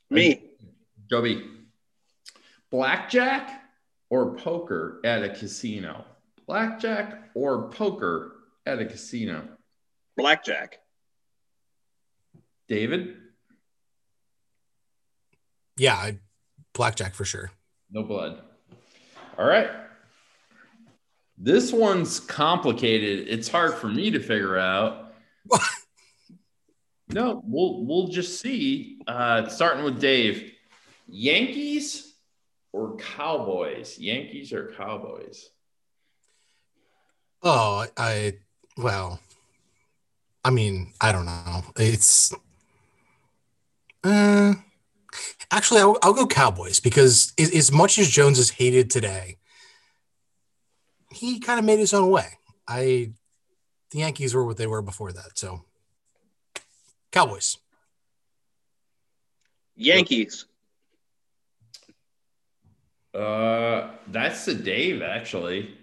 Me. 0.09 0.41
Joby. 1.09 1.43
Blackjack 2.69 3.61
or 4.09 4.35
poker 4.35 5.01
at 5.03 5.23
a 5.23 5.29
casino? 5.29 6.05
Blackjack 6.45 7.29
or 7.33 7.69
poker 7.69 8.33
at 8.65 8.79
a 8.79 8.85
casino? 8.85 9.47
Blackjack. 10.15 10.79
David? 12.67 13.15
Yeah, 15.77 15.95
I, 15.95 16.19
blackjack 16.73 17.13
for 17.13 17.25
sure. 17.25 17.51
No 17.91 18.03
blood. 18.03 18.41
All 19.37 19.45
right. 19.45 19.69
This 21.37 21.71
one's 21.71 22.19
complicated. 22.19 23.27
It's 23.27 23.47
hard 23.47 23.75
for 23.75 23.87
me 23.87 24.11
to 24.11 24.19
figure 24.19 24.57
out. 24.57 25.13
no, 27.09 27.41
we'll 27.45 27.85
we'll 27.85 28.07
just 28.07 28.41
see. 28.41 28.99
Uh, 29.07 29.47
starting 29.47 29.83
with 29.83 30.01
Dave, 30.01 30.51
Yankees 31.07 32.15
or 32.73 32.97
Cowboys? 32.97 33.97
Yankees 33.97 34.53
or 34.53 34.73
Cowboys? 34.77 35.49
Oh, 37.43 37.85
I, 37.95 38.33
well, 38.77 39.19
I 40.43 40.49
mean, 40.49 40.93
I 40.99 41.11
don't 41.11 41.25
know. 41.25 41.63
It's, 41.75 42.33
uh, 44.03 44.53
actually, 45.51 45.81
I'll, 45.81 45.97
I'll 46.01 46.13
go 46.13 46.27
Cowboys 46.27 46.79
because 46.79 47.33
as, 47.39 47.53
as 47.53 47.71
much 47.71 47.97
as 47.99 48.09
Jones 48.09 48.39
is 48.39 48.49
hated 48.49 48.89
today, 48.89 49.37
he 51.11 51.39
kind 51.39 51.59
of 51.59 51.65
made 51.65 51.79
his 51.79 51.93
own 51.93 52.09
way. 52.09 52.27
I, 52.67 53.11
the 53.91 53.99
Yankees 53.99 54.33
were 54.35 54.45
what 54.45 54.57
they 54.57 54.67
were 54.67 54.81
before 54.81 55.11
that. 55.13 55.37
So, 55.37 55.63
Cowboys. 57.11 57.57
Yankees. 59.75 60.45
Uh, 63.13 63.91
that's 64.07 64.45
the 64.45 64.53
Dave 64.53 65.01
actually. 65.01 65.75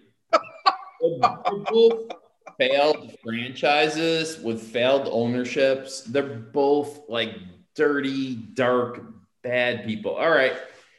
Both 1.01 2.13
failed 2.59 3.13
franchises 3.25 4.39
with 4.39 4.63
failed 4.63 5.09
ownerships. 5.11 6.03
They're 6.03 6.23
both 6.23 7.09
like 7.09 7.37
dirty, 7.75 8.37
dark, 8.37 9.03
bad 9.45 9.85
people. 9.85 10.17
All 10.17 10.31
right, 10.31 10.55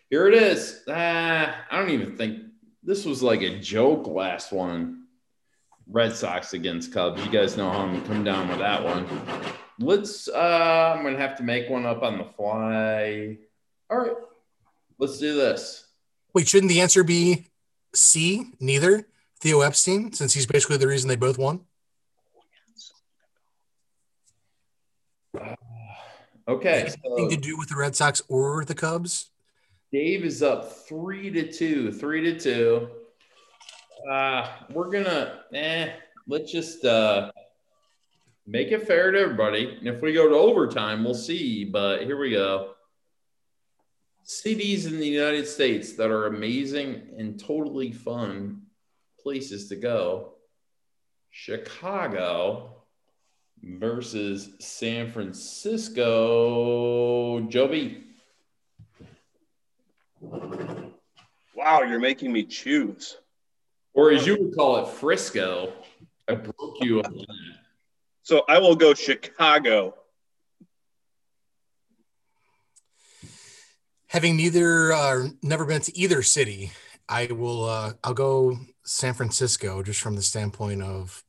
here 0.10 0.27
it 0.27 0.36
is. 0.36 0.84
Uh, 0.88 1.53
I 1.69 1.77
don't 1.77 1.89
even 1.89 2.15
think 2.15 2.43
this 2.81 3.03
was 3.03 3.21
like 3.21 3.41
a 3.41 3.60
joke. 3.60 4.08
Last 4.08 4.53
one, 4.53 5.08
Red 5.88 6.15
Sox 6.15 6.53
against 6.53 6.93
Cubs. 6.93 7.25
You 7.25 7.29
guys 7.29 7.58
know 7.58 7.69
how 7.69 7.79
I'm 7.79 8.05
coming 8.05 8.23
down 8.23 8.47
with 8.47 8.60
that 8.60 8.81
one. 8.81 9.05
Let's. 9.79 10.29
Uh, 10.29 10.93
I'm 10.95 11.03
gonna 11.03 11.17
have 11.17 11.36
to 11.38 11.43
make 11.43 11.69
one 11.69 11.86
up 11.86 12.03
on 12.03 12.17
the 12.17 12.25
fly. 12.38 13.39
All 13.89 13.97
right, 13.97 14.15
let's 14.97 15.17
do 15.17 15.36
this. 15.36 15.88
Wait, 16.34 16.47
shouldn't 16.47 16.69
the 16.69 16.79
answer 16.79 17.03
be 17.03 17.47
C? 17.93 18.53
Neither. 18.62 19.08
Theo 19.41 19.62
Epstein, 19.62 20.13
since 20.13 20.34
he's 20.34 20.45
basically 20.45 20.77
the 20.77 20.88
reason 20.88 21.10
they 21.10 21.17
both 21.17 21.38
won? 21.38 21.65
Okay, 26.47 26.91
Anything 27.03 27.29
to 27.29 27.38
do 27.38 27.58
with 27.58 27.69
the 27.69 27.75
Red 27.75 27.95
Sox 27.95 28.21
or 28.27 28.63
the 28.65 28.75
Cubs? 28.75 29.31
Dave 29.91 30.23
is 30.23 30.43
up 30.43 30.71
three 30.88 31.31
to 31.31 31.51
two, 31.51 31.91
three 31.91 32.21
to 32.21 32.39
two. 32.39 32.89
Uh, 34.10 34.47
we're 34.71 34.91
gonna, 34.91 35.39
eh, 35.53 35.89
let's 36.27 36.51
just 36.51 36.86
uh, 36.86 37.31
make 38.45 38.71
it 38.71 38.86
fair 38.86 39.12
to 39.12 39.19
everybody. 39.19 39.75
And 39.79 39.88
if 39.88 40.01
we 40.01 40.13
go 40.13 40.29
to 40.29 40.36
overtime, 40.36 41.03
we'll 41.03 41.15
see. 41.15 41.65
But 41.65 42.03
here 42.03 42.19
we 42.19 42.31
go. 42.31 42.71
Cities 44.23 44.86
in 44.86 44.99
the 44.99 45.08
United 45.08 45.47
States 45.47 45.93
that 45.93 46.12
are 46.12 46.27
amazing 46.27 47.01
and 47.17 47.39
totally 47.39 47.91
fun 47.91 48.62
places 49.19 49.69
to 49.69 49.75
go. 49.75 50.34
Chicago 51.31 52.74
versus 53.63 54.52
San 54.60 55.12
Francisco. 55.12 56.06
Joby. 57.41 58.04
Wow, 61.56 61.82
you're 61.82 62.00
making 62.00 62.32
me 62.32 62.44
choose. 62.44 63.18
Or 63.94 64.12
as 64.12 64.28
you 64.28 64.38
would 64.39 64.56
call 64.56 64.86
it, 64.86 64.89
Frisco. 64.89 65.74
I 66.28 66.36
broke 66.36 66.78
you 66.82 67.00
up. 67.02 67.13
So 68.24 68.44
I 68.50 68.60
will 68.60 68.76
go 68.76 68.94
Chicago. 68.94 69.96
Having 74.08 74.38
neither 74.38 74.91
uh, 74.94 75.28
never 75.44 75.65
been 75.65 75.82
to 75.82 75.98
either 75.98 76.22
city, 76.24 76.72
I 77.08 77.28
will 77.28 77.65
uh, 77.65 77.94
I'll 78.04 78.13
go 78.13 78.58
San 78.84 79.13
Francisco 79.13 79.84
just 79.84 80.02
from 80.02 80.15
the 80.15 80.22
standpoint 80.22 80.82
of 80.82 81.24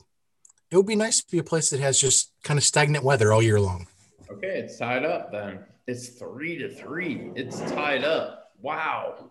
it 0.70 0.76
would 0.76 0.86
be 0.86 0.96
nice 0.96 1.22
to 1.22 1.30
be 1.30 1.38
a 1.38 1.44
place 1.44 1.70
that 1.70 1.80
has 1.80 2.00
just 2.00 2.32
kind 2.42 2.58
of 2.58 2.64
stagnant 2.64 3.04
weather 3.04 3.32
all 3.32 3.42
year 3.42 3.60
long. 3.60 3.86
Okay, 4.30 4.58
it's 4.58 4.78
tied 4.78 5.04
up 5.04 5.30
then. 5.30 5.60
It's 5.86 6.08
three 6.08 6.58
to 6.58 6.68
three. 6.68 7.30
It's 7.36 7.60
tied 7.72 8.04
up. 8.04 8.52
Wow. 8.60 9.30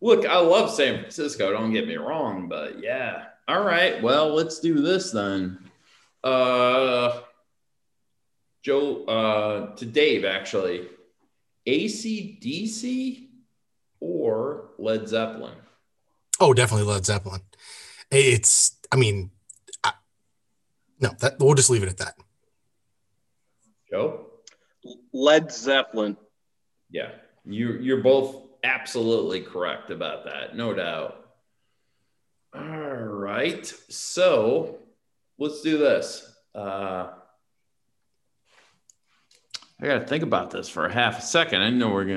Look, 0.00 0.26
I 0.26 0.38
love 0.38 0.70
San 0.70 1.00
Francisco. 1.00 1.52
Don't 1.52 1.72
get 1.72 1.86
me 1.86 1.96
wrong, 1.96 2.48
but 2.48 2.82
yeah. 2.82 3.24
All 3.46 3.62
right. 3.62 4.02
Well, 4.02 4.34
let's 4.34 4.60
do 4.60 4.80
this 4.80 5.10
then. 5.10 5.58
Uh, 6.24 7.20
Joe, 8.62 9.04
uh, 9.04 9.76
to 9.76 9.84
Dave 9.84 10.24
actually. 10.24 10.88
ACDC 11.66 13.28
or 14.00 14.70
Led 14.78 15.08
Zeppelin? 15.08 15.54
Oh, 16.40 16.52
definitely 16.54 16.86
Led 16.86 17.04
Zeppelin. 17.04 17.42
It's 18.10 18.76
I 18.90 18.96
mean, 18.96 19.30
no, 21.02 21.10
that 21.18 21.38
we'll 21.38 21.54
just 21.54 21.68
leave 21.68 21.82
it 21.82 21.88
at 21.88 21.98
that. 21.98 22.14
Joe? 23.90 24.26
Led 25.12 25.52
Zeppelin. 25.52 26.16
Yeah, 26.90 27.10
you 27.44 27.74
you're 27.74 28.02
both 28.02 28.42
absolutely 28.64 29.42
correct 29.42 29.90
about 29.90 30.24
that, 30.24 30.56
no 30.56 30.72
doubt. 30.72 31.18
All 32.54 32.62
right, 32.62 33.66
so 33.88 34.78
let's 35.38 35.62
do 35.62 35.78
this. 35.78 36.30
Uh, 36.54 37.08
I 39.80 39.86
got 39.86 39.98
to 39.98 40.06
think 40.06 40.22
about 40.22 40.50
this 40.50 40.68
for 40.68 40.86
a 40.86 40.92
half 40.92 41.18
a 41.18 41.22
second. 41.22 41.62
I 41.62 41.70
know 41.70 41.90
we're 41.90 42.04
gonna. 42.04 42.10